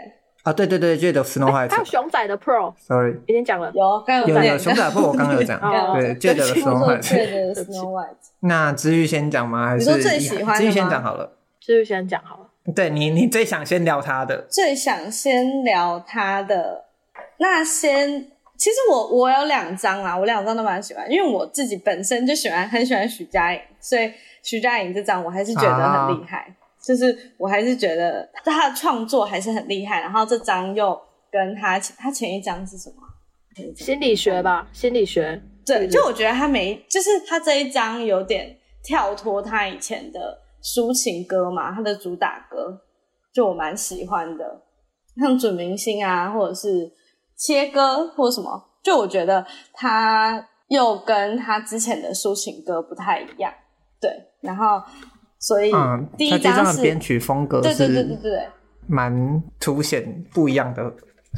[0.42, 5.60] 啊，对对对，Jade 的 Snow White，还有熊仔的 Pro，Sorry，已经讲了，有刚有有熊仔 Pro，我刚刚有讲，
[5.94, 9.68] 对 Jade 的 Snow White，那芝玉先讲吗？
[9.68, 10.58] 还是你最喜欢？
[10.58, 12.72] 芝玉先讲好了，芝玉先讲好了。
[12.74, 16.84] 对你，你最想先聊他的，最想先聊他的，
[17.38, 18.32] 那先。
[18.58, 26.50] 其实我我有两张啦，我两张都蛮喜欢，因为我自己本身就喜欢很喜欢徐佳莹，所以徐佳莹这张我还是觉得很厉害，啊、
[26.82, 30.00] 就是我还是觉得他的创作还是很厉害。
[30.00, 31.00] 然后这张又
[31.30, 32.96] 跟他他前一张是什么？
[33.76, 35.40] 心理学吧，心理学。
[35.64, 42.76] 对，就我觉得他没，就是他这一张有点跳脱他以前的抒情歌嘛，他的主打歌
[43.32, 44.62] 就我蛮喜欢的，
[45.16, 46.90] 像准明星啊，或者是。
[47.38, 53.52] 切割或者什么，就我觉得他又跟他之前的抒情歌不太一样，
[54.00, 54.10] 对，
[54.40, 54.82] 然后
[55.38, 55.72] 所以
[56.16, 58.48] 第一张是编曲风格，对对对对对，
[58.88, 60.92] 蛮凸显不一样的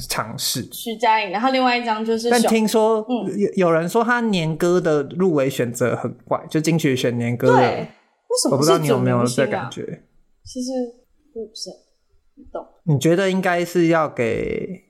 [0.08, 0.62] 尝试。
[0.72, 7.86] 徐佳莹，然后另外一张就是，但听说有有人说他年歌的入围选择很怪，就金曲选年歌的，对，为
[8.42, 8.54] 什么？
[8.54, 9.82] 我不知道你有没有这感觉？
[10.44, 10.70] 其实
[11.32, 11.70] 不是
[12.34, 14.89] 很懂，你觉得应该是要给？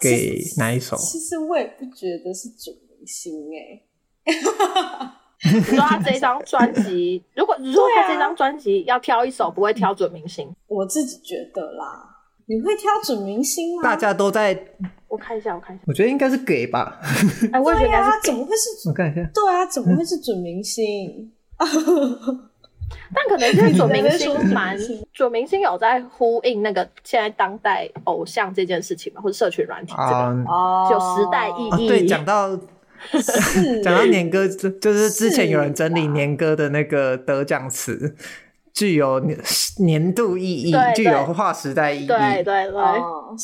[0.00, 0.96] 给哪一首？
[0.96, 3.82] 其实我也不觉得是准明星哎。
[5.44, 10.50] 你说他这张专辑，如果如果他这张专辑要挑一首，不会挑准明星？
[10.66, 12.08] 我自己觉得啦，
[12.46, 13.82] 你会挑准明星吗？
[13.82, 14.58] 大家都在，
[15.08, 16.98] 我看一下，我看一下，我觉得应该是给吧。
[17.52, 18.88] 哎，我也觉得他怎么会是？
[18.88, 21.32] 我看一下，对啊，怎么会是准明星？
[23.14, 24.76] 但可能是左明 星蛮
[25.12, 30.14] 左明星有在呼应那个现在当代偶像这件事情吧，或者社群软体这个
[30.46, 31.88] 哦，有时代意义。
[31.88, 32.56] 对，讲到
[33.82, 38.16] 讲到年歌，就就是之前有人整理年歌的那个得奖词，
[38.72, 39.20] 具有
[39.78, 42.06] 年度意义，具有划时代意义。
[42.06, 42.82] 对对对，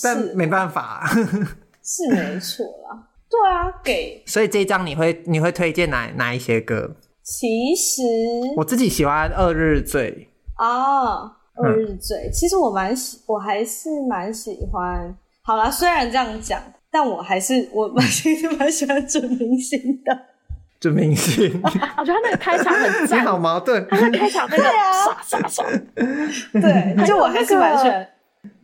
[0.02, 1.06] 但没办法，
[1.82, 3.08] 是没错啦。
[3.28, 4.22] 对啊，给。
[4.26, 6.96] 所以这一张你会你会推荐哪哪一些歌？
[7.22, 8.02] 其实
[8.56, 10.28] 我自己喜欢《二日醉》
[10.62, 15.14] 啊，《二日醉》嗯、其实我蛮喜，我还是蛮喜欢。
[15.42, 16.60] 好啦，虽然这样讲，
[16.90, 20.18] 但我还是我蛮其实蛮喜欢准明星的。
[20.80, 23.86] 准明星， 我觉得他那个开场很赞，好矛盾。
[23.88, 25.64] 他那开场那个刷刷刷，
[25.94, 28.08] 对， 就我还是蛮喜欢，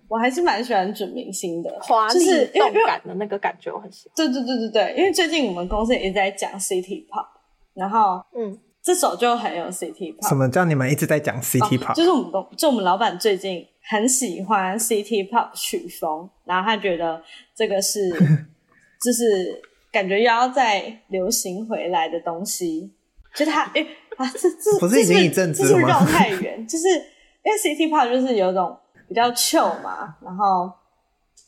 [0.08, 4.14] 我还是蛮喜欢准明星的，华丽动感的那个感觉，我很喜欢。
[4.16, 7.37] 对对对对对，因为最近我们公司也一直在讲 City Pop。
[7.78, 10.28] 然后，嗯，这首就很有 City Pop。
[10.28, 17.22] 什么叫你们一直在讲 City Pop？、哦、就是我们公，就我们老板最近很喜欢 City Pop 曲风，然后他觉得
[17.54, 18.10] 这个是
[19.00, 19.62] 就是
[19.92, 22.92] 感觉又要再流行回来的东西，
[23.36, 23.84] 就他哎、欸、
[24.16, 25.88] 啊这这不是已经一阵子了吗？
[25.88, 28.76] 绕太远，就是因为 City Pop 就是有种
[29.06, 30.70] 比较 chill 嘛，然后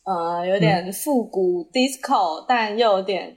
[0.04, 3.36] 呃有点复古 disco，、嗯、但又有点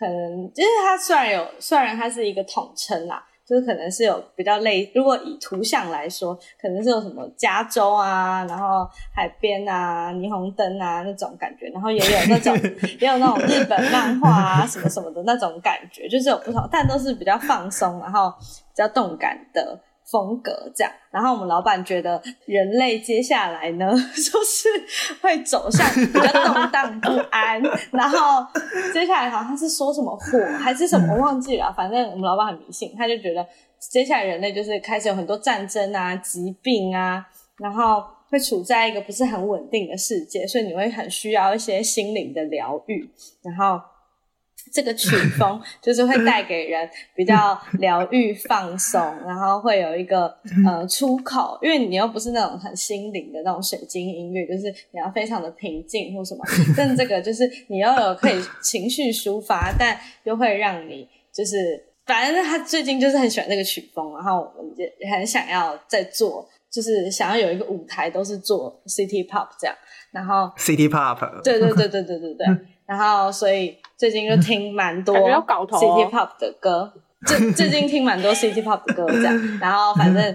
[0.00, 3.24] 可能，就是它虽然有虽然它是一个统称啦。
[3.50, 12.56] 就是可能是有比较类，如果以图像来说，可能是有什么加州啊，然后海边啊，霓虹灯啊那种感觉，然后也有那种
[13.00, 19.76] 也有那种日本漫画啊什么什么的那种感觉，就是有不同，但都是比较放松，然后比较动感的。
[20.10, 24.68] 风格这样，然后我们老板觉得人类接下来呢， 就是
[25.20, 27.60] 会走向比较动荡不安，
[27.92, 28.44] 然后
[28.92, 33.46] 接下来好像是说什么火还是什么，忘记了，反正我们老板很迷信，他就觉得
[33.78, 37.24] 接下来人类就是开始有很多战争啊、疾病啊，
[37.58, 43.08] 然后会处在一个不是很稳定的世界，所以你会很需要一些心灵的疗愈，
[43.42, 43.80] 然后。
[44.72, 50.34] 这个曲风 就是会带给人比较疗愈、放松，然后会有一个
[50.66, 56.44] 呃出口，因为你又不是那种很心灵的那种水晶音乐，就是你要非常的平静或什么。
[56.76, 69.76] 但这个就是你又有可以情绪抒发，但又会让你就是，反正他最近就是很喜欢这个曲风，然后我们也很想要再做，就是想要有一个舞台都是做 City Pop 这样，
[70.10, 72.46] 然后 City Pop，对对对对对对对，
[72.90, 73.78] 然后所以。
[74.00, 76.90] 最近就听蛮多 City Pop 的歌，
[77.26, 80.34] 最最近听蛮多 City Pop 的歌这样，然后反正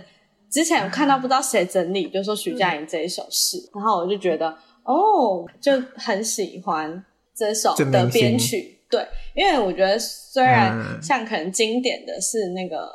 [0.51, 7.03] 之前有看到不知道谁整理，就说徐佳莹这一首是，然后我就觉得哦，就很喜欢
[7.35, 9.03] 这首的编曲，对，
[9.33, 12.87] 因为我觉得虽然像可能经典的是那个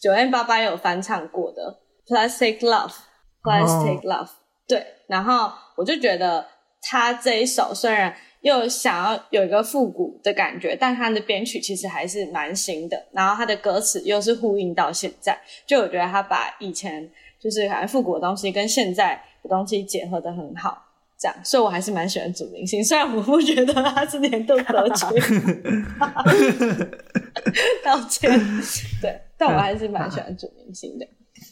[0.00, 4.30] 九 M 八八有翻唱过的 Plastic Love，Plastic Love，
[4.68, 6.46] 对，然后我就觉得
[6.80, 8.14] 他这一首虽然。
[8.42, 17.08] 又想要有一个复古的感觉，但他的编曲其实还是蛮新的，然后他的歌词又是呼应到现在，就我觉得他把以前
[17.40, 20.76] 就是反正复古的东西跟现在的东西结合得很好，
[21.16, 25.04] 这样，所以我还是蛮喜欢主明星，虽然我不觉得他是年度歌曲，
[27.84, 28.28] 道歉，
[29.00, 31.06] 对，但我还是蛮喜欢主明星的。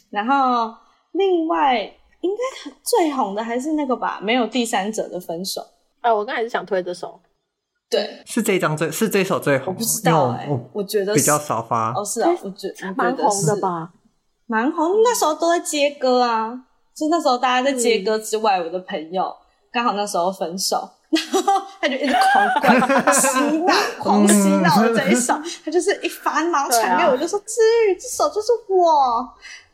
[0.09, 0.75] 然后
[1.13, 1.79] 另外
[2.19, 5.65] 应该最红的还是那个吧，没有第三者的分手。
[6.01, 7.21] 哎、呃，我刚才是想推这首，
[7.89, 13.91] 对，是这张最是这首最红，我不知道哎、欸，我我觉得比较少发哦，是啊，我觉得蛮红的吧，
[14.47, 16.51] 蛮红，那时候都在接歌啊，
[16.95, 19.31] 就那时候大家在接歌之外，嗯、我的朋友
[19.71, 21.41] 刚好那时候分手， 然后
[21.79, 25.33] 他就一直狂灌 洗脑，狂洗脑的这一首，
[25.63, 29.29] 他就是一发然后传给我，就说支宇，这首就是我。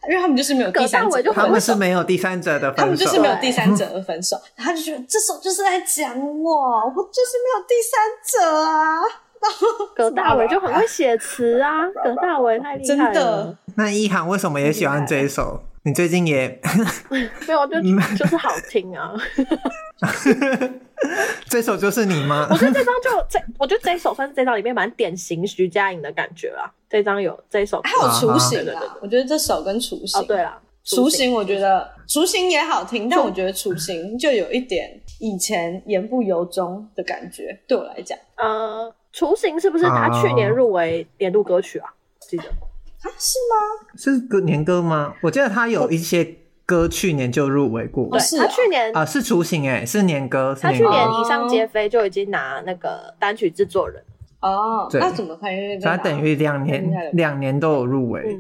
[0.08, 9.02] 因为他们就是没有第三者，他们是没有第三者的分手，他们就是没有第三者的分手，然后他就觉得这首就是在讲我，我就是没有第三者啊。
[9.40, 13.14] 然后葛大为就很会写词啊， 葛大为太厉害了。
[13.14, 13.58] 真的。
[13.76, 15.62] 那一涵为什么也喜欢这一首？
[15.84, 16.60] 你最近也
[17.10, 17.80] 没有，就
[18.18, 19.14] 就是好听啊。
[21.50, 22.48] 这首就是你吗？
[22.52, 26.72] 我觉得这张就这，我觉得这一首算是这张里面蛮典型徐佳莹的感觉啦。
[26.90, 28.98] 这张有这一首，还有雏形啊。
[29.02, 38.18] 我觉得这首跟雏形，哦，对啦，雏形我觉得雏形也好听，但我觉得雏形就有一点以前言不由衷的感觉，对我来讲。
[38.36, 41.90] 呃，雏形是不是他去年入围年度歌曲啊？
[42.20, 42.44] 记得。
[42.44, 43.88] 啊，是吗？
[43.96, 45.14] 是歌年歌吗？
[45.22, 46.36] 我记得他有一些
[46.68, 48.08] 歌去年就入围过。
[48.10, 50.56] 对，他去年啊是雏形哎，是年歌。
[50.62, 54.04] 他去年以上皆非就已经拿那个单曲制作人。
[54.42, 55.50] 哦，那怎么看？
[55.82, 58.38] 他等于两年两年都有入围。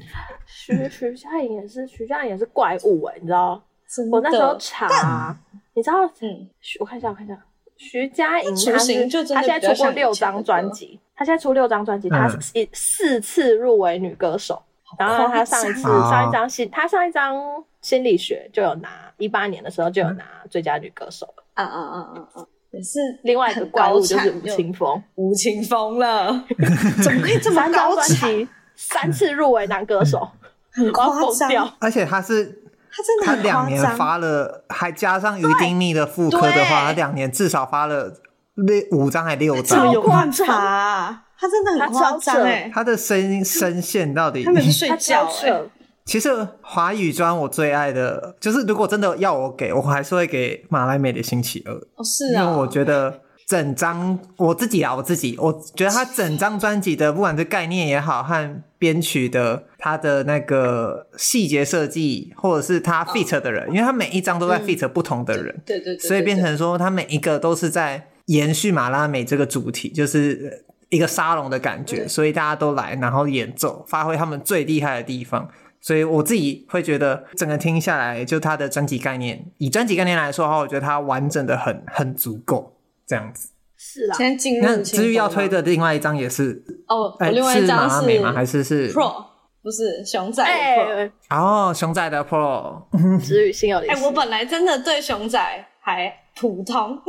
[0.44, 3.62] 徐徐佳莹也是，徐佳莹也是怪物哎，你知道？
[4.10, 5.34] 我那时候查，
[5.72, 6.04] 你知道？
[6.20, 6.48] 嗯，
[6.80, 7.38] 我看一下，我看一下。
[7.76, 14.60] 徐佳莹，他是他现在出过六张专辑，他现在出六张专辑，他是一四次入围女歌手，
[14.96, 17.34] 然后他上一次上一张心，他上一张
[17.80, 26.44] 心理学就有拿，一八年的时候就有拿最佳女歌手了，啊啊啊啊啊，也是另外一个怪物就是吴青峰，吴青峰了，
[27.02, 28.48] 怎么可以这么高产？
[28.76, 30.30] 三次入围男歌手，
[30.70, 31.08] 很夸
[31.50, 32.62] 张，而且他是。
[32.90, 38.14] 他真的他两年发了，还加上于丁密的副科的话，他两年至少发了
[38.54, 42.70] 六五张还六张，有观察，他真的很夸张哎！
[42.74, 44.44] 他的声音声线到底？
[44.44, 45.30] 他没 睡觉
[46.04, 46.30] 其实
[46.62, 51.74] 华语专我最爱的就是，如果真的要我给，我还是会给马来美的星期二。
[51.74, 75.48] 哦，是啊，因为我觉得整张我自己啊，我自己，我觉得他整张专辑的不管是概念也好，和编曲的他的那个细节设计，或者是他 feat 的人，哦、因为他每一张都在 feat 不同的人，嗯、对，对，对对对，所以变成说他每一个都是在延续马拉美这个主题，就是一个沙龙的感觉，所以大家都来，然后演奏，发挥他们最厉害的地方。
[75.80, 82.76] 所以我自己会觉得，整个听下来，就他的专辑概念，以专辑概念来说的话，我觉得它完整的很很足够，
[83.06, 83.50] 这样子。
[83.76, 84.16] 是啦。
[84.16, 84.66] 现在进入。
[84.66, 88.32] 那至于要推的另外一张也是哦，我另外一张是马拉美吗？
[88.32, 89.24] 还是是 Pro？
[89.62, 90.96] 不是熊仔的 Pro。
[90.96, 92.82] 欸、哦，熊仔的 Pro。
[93.22, 94.02] 至于心有灵犀。
[94.02, 95.38] 哎，我本来真的对熊仔
[95.80, 96.98] 还普通，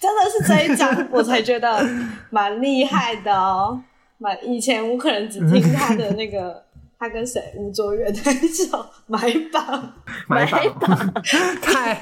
[0.00, 1.84] 真的是这一张我才觉得
[2.30, 3.82] 蛮厉害的哦。
[4.18, 6.62] 蛮以前我可能只听他的那个。
[6.98, 7.52] 他跟谁？
[7.56, 9.18] 吴卓源那首《买
[9.52, 9.92] 榜》，
[10.28, 10.46] 买
[10.80, 11.12] 榜，
[11.60, 12.00] 太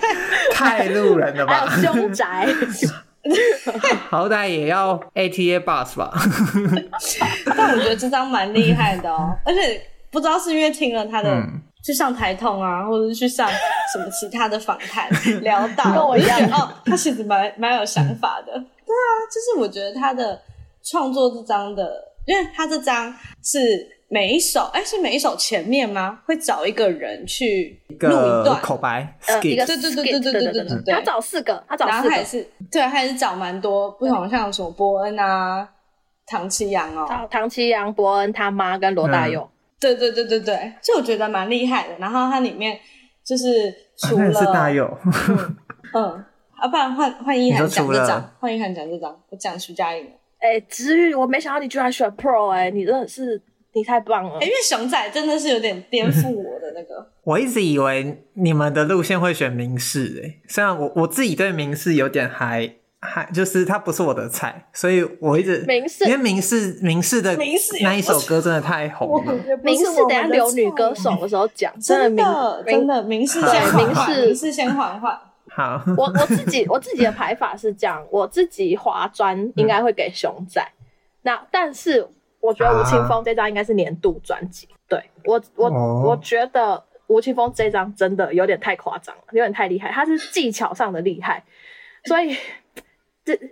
[0.53, 1.67] 太路人了吧？
[1.67, 2.47] 还有凶宅，
[4.09, 6.13] 好歹也要 ATA Bus 吧？
[7.57, 9.83] 但我觉得这张蛮厉害的哦，而且
[10.13, 13.49] 不知道是因为听了他的、嗯、去上台通啊，或者是去上
[13.93, 15.09] 什么其他的访谈
[15.43, 18.53] 聊到，跟我一样哦，他其实蛮蛮有想法的。
[18.55, 20.41] 嗯、对啊，就是我觉得他的
[20.83, 21.85] 创作这张的，
[22.27, 23.93] 因为他这张是。
[24.07, 26.21] 每一首，哎，是每一首前面吗？
[26.25, 30.95] 会找一个人去录一段口白，呃，一个对对对对对对对。
[30.95, 35.69] 他找四个，他找四个，然后还是对，还是找蛮多不同，像什么伯恩啊、
[36.27, 39.51] 唐奇阳哦，唐奇阳、伯恩他妈跟罗大佑，
[39.81, 41.95] 对对对对对，就我觉得蛮厉害的。
[41.99, 42.79] 然后它里面
[43.25, 44.87] 就是除了是大佑，
[45.95, 46.25] 嗯，
[46.57, 50.07] 啊，不然换换一涵讲这张，换一涵讲这张，我讲徐佳莹。
[50.39, 53.43] 哎，子玉，我没想到你居然选 Pro，哎，你真的是。
[53.77, 54.35] 你太棒了！
[54.35, 57.05] 因为熊仔真的是有点颠覆我的那个。
[57.25, 62.73] 我一直以为你们的路线会选民视，哎，虽然我我自己对民视有点还
[63.05, 67.37] 还，就是它不是我的菜，所以我一直民视，因为明示明示的
[67.83, 69.33] 那一首歌真的太红了。
[69.63, 75.19] 明示等下留女歌手的时候讲，真的真的明示先民视民视先缓缓。
[75.55, 80.83] 好，我我自己我自己的排法是这样，我自己划专应该会给熊仔，嗯、
[81.23, 82.09] 那但是。
[82.41, 91.43] 我觉得吴青峰这张应该是年度专辑，啊、对我我、哦、我觉得吴青峰这张真的有点太夸张了，有点太厉害，他是技巧上的厉害，
[92.05, 92.39] 所以这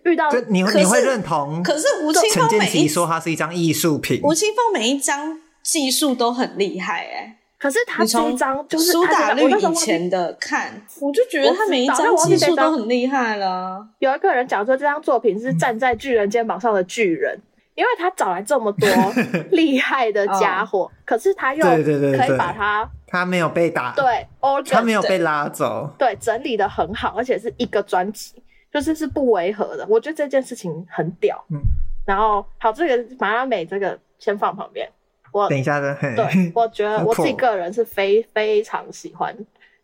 [0.04, 1.62] 遇到你你会认同？
[1.62, 13.86] 可是吴青峰陈建骐说他是一张艺术品，吴青峰每一张技术都很厉害哎、欸，可是他这一张就是苏打绿以前的看，我就觉得他每一张技术都很厉害了。
[13.98, 17.34] 有一个人讲说这张作品是站在巨人肩膀上的巨人。
[17.36, 18.86] 嗯因为他找来这么多
[19.50, 24.26] 厉害的家伙，哦、可是他又对对对可以把他，他没有被打，对，
[24.68, 28.34] 他没有被拉走，对，整理的很好，而且是一个专辑，
[28.72, 29.86] 就是是不违和的。
[29.88, 31.44] 我觉得这件事情很屌。
[31.50, 31.60] 嗯，
[32.06, 34.88] 然后好，这个马拉美这个先放旁边。
[35.30, 39.34] 我等一下的，对，我觉得我自己个人是非非常喜欢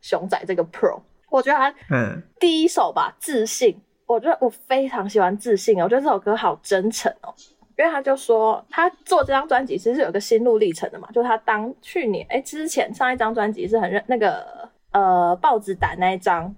[0.02, 7.32] 熊仔这个 Pro，我觉得他嗯第一首吧，自信，我觉得我非常喜欢自信，我觉得这首歌好真诚哦。
[7.78, 16.52] 因为他就说，他做这张专辑其实是有个心路历程的嘛，就是他当去年哎、欸、之前上一张专辑是很认那个呃豹子胆那一张，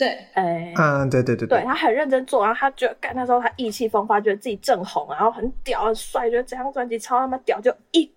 [0.00, 1.62] 对，哎，嗯，对对对，对。
[1.62, 8.10] 他很认真做，然后他觉得干那时候他意气风发，觉得自己正红，然后很屌很帅，觉得这张专辑超他妈屌，就一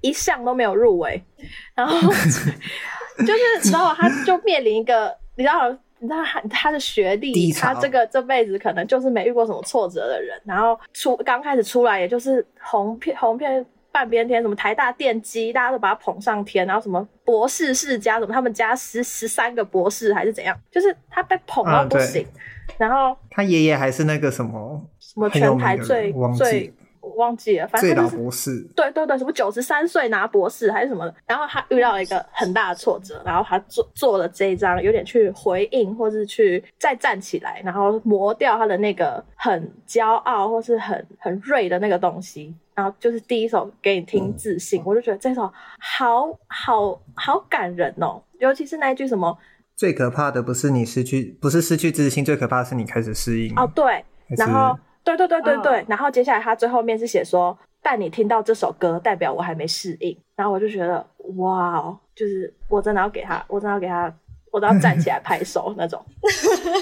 [0.00, 1.22] 一项都没有入围，
[1.76, 5.76] 然后 就是然后他就面临一个你知道。
[5.98, 13.64] 你知道他他的学历，他这个这辈子可能就是没遇过什么挫折的人，然后出刚开始出来，也就是红片红遍
[13.96, 22.28] 半边天，什么台大电机，大家都把他捧上天，然后什么博士世家，什么他们家十十三个博士还是怎样，就是他被捧到不行，啊、
[22.76, 26.70] 然后他爷爷还是那个什么什么全台最最。
[27.16, 31.14] 忘记了，反正就是博士，对对对，什么九十三岁拿博士还是什么的。
[31.26, 42.54] 然后他遇到了一个很大的挫折，然后他做做了这一张，有点去回应，或是去再站起来，然后磨掉他的那个很骄傲或是很很锐的那个东西。
[42.74, 49.38] 然后就是第一首给你听自信，嗯、我就觉得这首好好好感人哦，尤其是那一句什么，
[49.74, 53.54] 最可怕的不是你失去，不是失去自信，最可怕的是你开始适应。
[53.56, 54.04] 哦，对，
[54.36, 54.78] 然后。
[55.06, 60.18] 对对对对对，然后接下来他最后面是写说，但你听到这首歌，代表我还没适应。
[60.34, 64.12] 然后我就觉得，哇哦，就是我真的要给他，我真的要给他，
[64.50, 66.04] 我都要站起来拍手那种。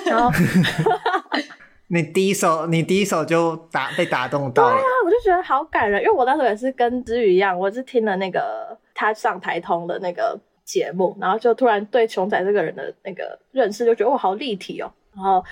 [0.07, 0.31] 然后，
[1.89, 4.72] 你第一首，你第一首就打被打动到了。
[4.72, 14.91] 对啊，我就觉得好感人，因为我那时候也是跟之宇一样，我是听了那个他上台通的那个节目，然后就突然对熊仔这个人的那个认识，就觉得哇，好立体哦。
[15.14, 15.45] 然后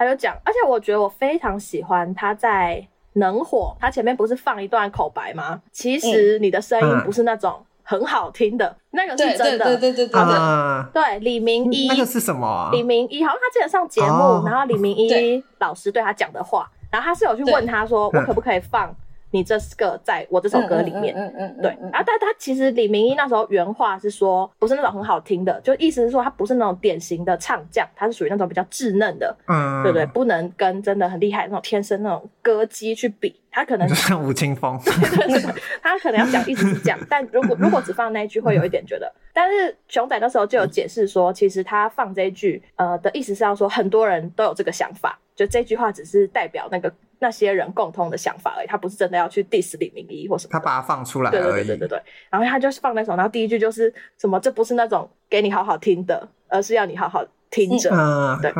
[0.00, 2.82] 他就讲，而且我觉得我非常喜欢他在
[3.12, 5.60] 能火，他前面不是放一段口白吗？
[5.70, 10.20] 其实你的声音不是那种很好听的，嗯、那个是真的，对对对对对对。
[10.22, 12.70] 啊、对，李明一，那个是什么、啊？
[12.72, 18.96] 李明一好像他之前上节目，哦、然后李明一老师对他讲的话，然后他是有去问他说，我可不可以放？
[19.32, 30.04] 你这个在我这首歌里面，嗯嗯，对，然后但他其实李明一那时候原话是说，不是那种很好听的，就意思是说他不是那种典型的唱将，他是属于那种比较稚嫩的，嗯，对不对？
[30.06, 46.92] 不能跟真的很厉害那种天生那种歌姬去比，他可能就像吴青峰，对对对，他可能要讲一直是讲， 但如果如果只放那一句，会有一点觉得，但是熊仔那时候就有解释说，其实他放这一句，呃的意思是要说很多人都有这个想法，就这句话只是代表那个。
[47.22, 50.52] 那些人共通的想法而已，他不是真的要去 diss 李明一或什么。
[50.52, 51.42] 他把它放出来而已。
[51.42, 52.02] 对对对对对。
[52.30, 57.90] 然后他就是放那首，然后第一句就是什么，这不是那种给你好好听的，而是要你好好听着。
[57.92, 58.52] 嗯，对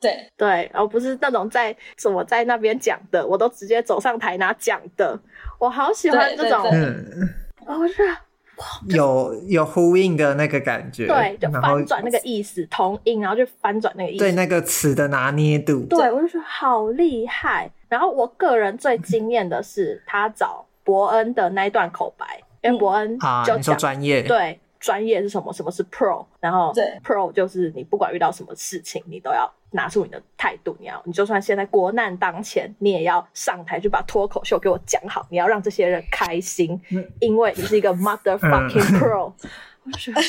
[0.00, 5.18] 对对，然后不是那种在什么在那边讲的，我都直接走上台拿讲的。
[5.58, 7.28] 我好喜欢这种，嗯，
[7.66, 8.02] 我是。
[8.88, 17.70] 有有呼应的那个感觉，对，就翻转那个意思，同音，然后就翻转那个意思，对那个词的拿捏度，对，我就说好厉害。
[17.90, 22.24] 然后我个人最惊艳的是他找伯恩的那一段口白，
[22.62, 24.58] 因为伯恩就讲专业，对。
[24.78, 25.52] 专业是什么？
[25.52, 26.24] 什么是 pro？
[26.40, 30.76] 然后对 pro 就是你不管遇到什么事情，你都要拿出你的态度。
[30.78, 35.26] 你要，你就算现在国难当前，你也要上台去把脱口秀给我讲好。
[35.30, 39.32] 你要让这些人开心，嗯、因为你是一个 motherfucking pro。
[39.86, 40.20] 我觉得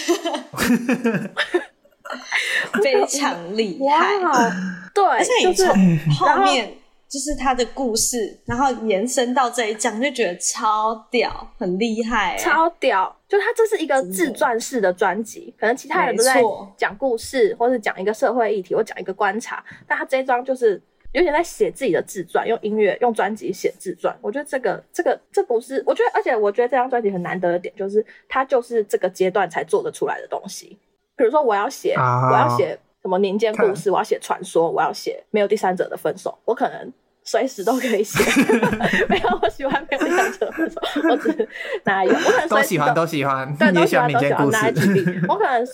[2.82, 4.20] 非常厉害。
[4.20, 4.52] 哇
[4.94, 5.68] 对，而且你从
[6.16, 6.78] 后面。
[7.10, 13.16] 就是他的故事，然后延伸到这一章，就觉得超屌，很厉害，超屌。
[13.28, 16.42] 就他这是一个自传式的专辑，可能其他人都在
[16.76, 20.82] 讲故事，或是讲一个社会议题，或讲一个观察，但他这一张就是
[21.14, 24.14] 有点在写自己的自传，用音乐、用专辑写自传。
[24.22, 30.78] 我觉得这个、这个、这不是，我觉得，而且我觉得这张专辑很难得的点，就是他就是这个阶段才做得出来的东西。
[31.16, 32.78] 比如说，我要写，我要写。
[33.08, 33.90] 什么民间故事？
[33.90, 36.92] 我要写传说，我要写没有第三者的分手，我可能
[37.24, 38.22] 随时都可以写。
[39.08, 41.48] 没有，我喜欢没有第三者的分手，我只是
[41.86, 42.12] 哪有？
[42.12, 44.50] 我可能都喜欢，都喜欢，对，都喜欢，都喜欢。
[44.52, 45.66] 拿来举例，我可能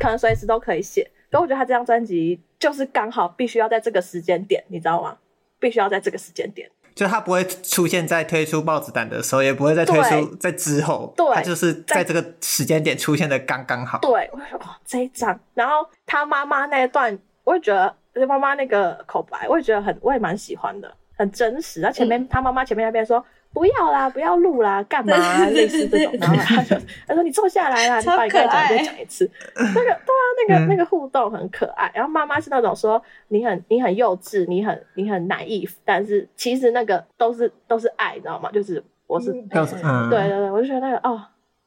[0.00, 1.02] 可能随时都可以写。
[1.30, 5.18] 所以我觉得他这张专辑就是刚好必须要在这个时间点，你知道吗？
[5.60, 6.70] 必须要在这个时间点。
[6.98, 14.00] 就他不会出现在推出豹子胆的时候，也不会在推出在之后，对，他就是在这个时间点出现的刚刚好。
[14.00, 15.74] 对，我说哇，这一张，然后
[16.04, 21.80] 他妈妈那一段，我也觉得，就妈妈那个口白，我也觉得很，我也蛮喜欢的，很真实。
[21.80, 23.24] 他前面、嗯、他妈妈前面那边说。
[23.52, 25.46] 不要啦，不要录啦，干嘛、啊？
[25.50, 26.76] 类似这种，然后他就
[27.06, 29.28] 他说：“你坐下来啦，你把你刚才讲的再讲一次。
[29.56, 31.90] ”那个对啊，那个、嗯、那个互动很可爱。
[31.94, 38.50] 然后妈妈是那种说：“你很你很幼稚，你很你很 naive，但是其实那个都是都是爱，你知道吗？
[38.52, 41.20] 就是我是，都是嗯，对对对，我就觉得那个哦，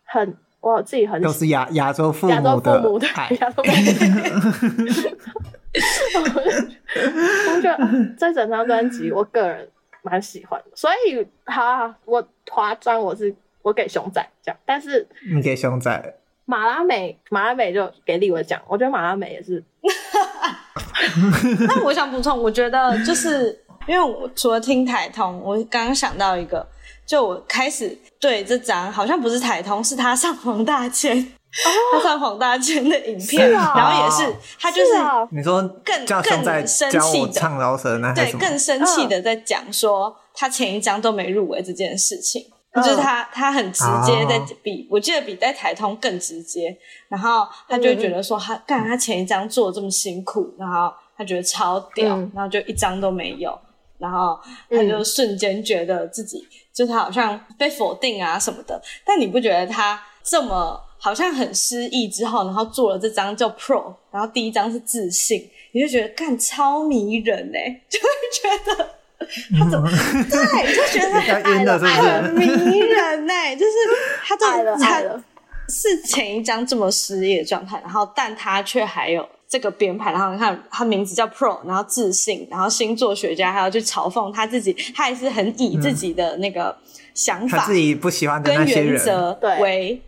[0.05, 3.77] 很我自己很都是亚亚洲父母 亚洲父母的爱，亚洲父母。
[7.53, 7.77] 我觉得
[8.17, 9.67] 这整张专辑，我个人。
[10.01, 19.63] 蛮喜欢的，所以好啊，我华专我是我给熊仔这样，但是你给熊仔马拉美马拉美就给立伟讲，我觉得马拉美也是。
[21.67, 26.67] 那我想补充，我觉得就是因为我除了听台通，我刚刚想到一个，
[27.05, 31.33] 就我开始对这张好像不是台通，是他上黄大千。
[31.91, 34.93] 他上黄大千的影片，然后也是他就是
[35.31, 46.73] 你说更更生气的唱饶舌呢，对，更生气的在讲说他前一张都没入围这件事情，就是他他很直接在比，我记得比在台通更直接，
[47.09, 53.59] 然后他就觉得说他干他前一张做这么辛苦，然后他觉得超屌，然后就一张都没有，
[53.97, 60.81] 然后他就瞬间觉得自己就他好像被否定啊什么的，但你不觉得他这么？
[61.03, 68.89] 好像很失意之后，然后做了这张叫 Pro，然后第一张是自信，你就觉得干超迷人哎， 就会觉得
[69.57, 73.71] 他怎么、嗯、对，就觉得爱 了爱了迷人哎， 就是
[74.23, 75.01] 他的他
[75.67, 86.77] 是前一张这么失意的状态，然后但他却还有这个编排，然后你看他名字叫 Pro，然后自信，然后星座学家还要去嘲讽他自己，他还是很以自己的那个
[87.15, 88.85] 想法，他自己不喜欢的那些人。
[88.85, 89.99] 跟原则为。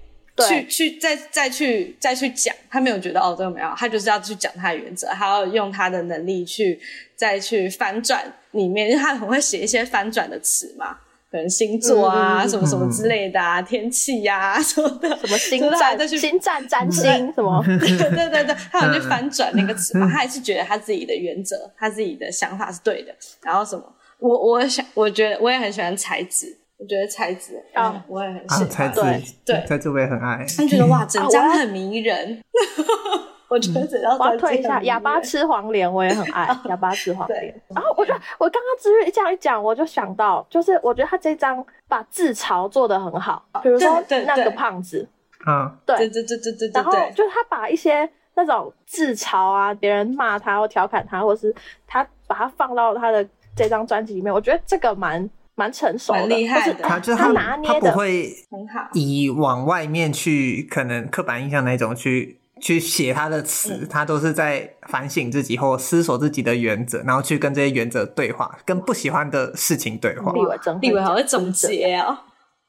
[0.48, 6.80] 去去再再去再去讲，他没有觉得哦这个没有，他就是要去讲他的原则，他要用他的能力去
[7.16, 10.98] 再去翻转里面，因为他很会写一些翻转的词嘛。
[11.32, 17.04] 可能星座啊，嗯什么什么之类的啊，天气呀什么的，什么星战、去星战占星
[17.34, 23.12] 什么， 对对对对，他有去翻转那个词嘛，他还是觉得他自己的原则，他自己的想法是对的。
[23.42, 23.84] 然后什么，
[24.20, 28.70] 我我想，我觉得我也很喜欢才子，我觉得才子啊、我也很喜啊，欢。
[28.70, 30.46] 才子对对才子我也很爱。
[30.58, 32.42] 他觉得哇，整张很迷人。
[33.48, 37.62] 我觉得整张我要退一下，哑巴吃黄连我也很爱， 哑巴吃黄连。
[37.70, 45.08] 然后我觉得我刚刚至于这样一讲，我就想到，就是我觉得他这张把自嘲做的很好，比如说对对那个胖子，
[45.46, 51.54] 啊，对对对对对对对然后，就是他把一些那种自嘲啊，别人骂他或调侃他，或是
[51.88, 58.90] 他把他放到他的这张专辑里面，我觉得这个蛮蛮成熟的，蛮厉害的他他就是他拿捏的他不会很好。
[58.94, 70.32] 以往外面去可能刻板印象那种去去写他的词，嗯他都是在反省自己或思索自己的原则，然后去跟这些原则对话，跟不喜欢的事情对话。
[70.34, 72.18] 立伟真立伟好会会总结哦，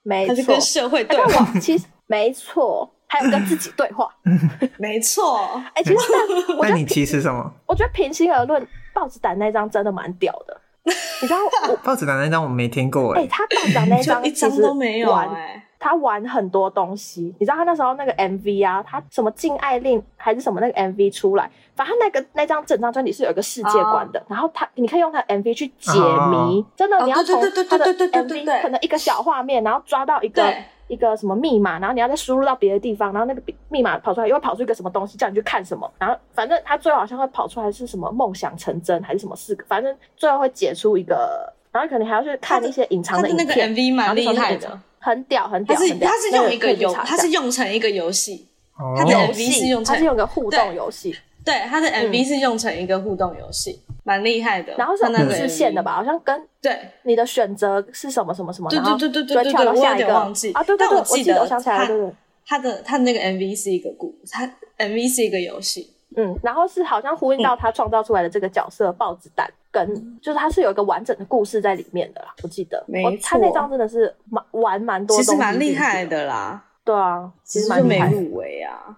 [0.02, 4.08] 没错他是跟，社会对话，我其实没错，还有跟自己对话。
[4.78, 5.38] 没错。
[5.74, 5.96] 哎、其实
[6.60, 7.50] 那你其实什么？
[7.66, 10.60] 我觉得平心而论，豹子胆那张真的蛮屌的。
[11.22, 11.38] 你知道
[11.70, 26.66] 我豹子胆那张我没听过哎、哎，他豹子胆那 张一张张其实都没有玩哎、他玩很多东西，你知道他那时候那个 MV 啊，他什么禁爱令还是什么那个 MV 出来，反正他那个那张整张专辑是有一个世界观的，然后他你可以用他的 MV 去解谜，哦。
[26.76, 28.54] 真的你要从对对对他的对对对对对。
[28.54, 43.54] MV 可能一个小画面，然后抓到一个对一个什么密码，然后你要再输入到别的地方，然后那个密码跑出来又会跑出一个什么东西，叫你去看什么，然后反正他最后好像会跑出来是什么梦想成真还是什么四个，反正最后会解出一个，然后可能还要去看一些隐藏的那个。
[43.54, 48.46] MV 蛮厉害的，很屌很屌，他是很屌他是用一个游，那可以去查他是用成一个游戏，
[48.78, 52.10] 哦他的 MV 是，用成它是用个互动游戏，对，他的嗯。
[52.10, 54.72] MV 是用成一个互动游戏，蛮厉害的。
[54.78, 55.96] 然后是有故事线的吧？
[55.96, 62.12] 好像跟对，你的选择是什么什么什么，对然后对对对就跳到对对我有下一个点忘记啊，对对对，我记得我想起来了，他对对。
[62.46, 64.46] 他的他那个 MV 是一个故，他
[64.78, 65.90] MV 是一个游戏。
[66.16, 72.84] 嗯，然后是好像呼应到他创造出来的这个角色豹子胆，跟就是他是有一个完整的故事在里面的啦，我记得。
[72.86, 76.04] 没我他那错张真的是蛮玩蛮多东西，其实蛮厉害。
[76.04, 78.12] 的啦，对啊，其实蛮。
[78.12, 78.94] 入围啊。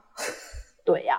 [0.84, 1.16] 对呀，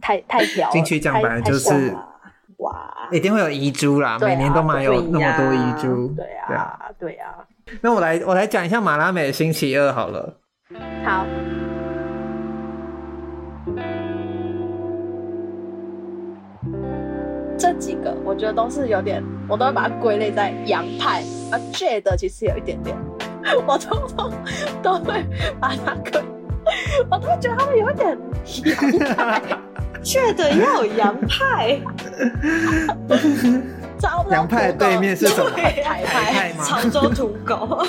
[0.00, 0.72] 太太屌了。
[0.72, 2.17] 金曲奖太本来就是太爽了
[2.58, 6.08] 哇，一定会有遗珠啦，啊每年都蛮有那么多遗呀珠。
[6.08, 6.54] 对对啊。
[6.54, 7.34] 啊，对啊。
[7.80, 10.34] 那我来我来讲一下马拉美的星期二好了。
[11.04, 11.24] 好。
[17.56, 22.96] 这几个我觉得都是有点，我都会把它归类在洋派，而 Jade 其实有一点点，
[23.66, 24.32] 我通通
[24.80, 25.24] 都会
[25.60, 26.22] 把它归，
[27.10, 28.16] 我都会觉得他们有一点
[28.64, 29.42] 洋派，
[30.02, 31.78] 觉得要有洋派，
[34.30, 35.50] 洋派对面是什么？
[35.50, 36.64] 吗？
[36.64, 37.82] 潮州土狗。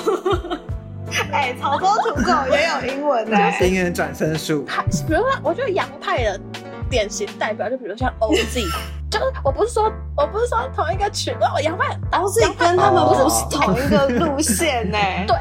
[1.32, 4.64] 哎、潮州土狗也有英文呢、英文转身术。
[4.64, 6.40] 派，比如说，我觉得洋派的
[6.88, 8.62] 典型代表，就比如像 OZ，
[9.10, 15.36] 就是我不是说我不是说同一个群，我洋派，OZ 跟他们不是同一个路线呢、对对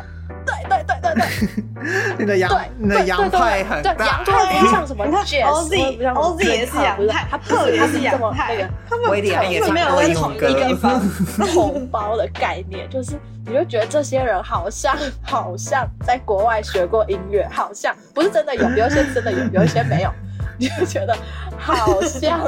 [0.67, 2.15] 对对对对 对。
[2.17, 4.05] 你的洋对，你的洋派很对，大。
[4.05, 4.23] 洋。
[4.25, 8.55] 派不像什么你看 jazz，OZ 不像什么 OZ 也是洋不是派他不特别他是这么洋派。
[8.55, 10.47] 那个他们威廉也唱他们没有同一个。
[10.47, 11.01] 地歌，方。
[11.47, 20.11] 同胞的概念，就是你就觉得这些人好像好像在国外学过音乐，好像不是真的有，有一些真的有，有一些没有，
[20.57, 21.17] 你就觉得
[21.57, 22.41] 好像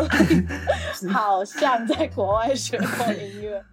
[1.11, 3.63] 好像在国外学过音乐。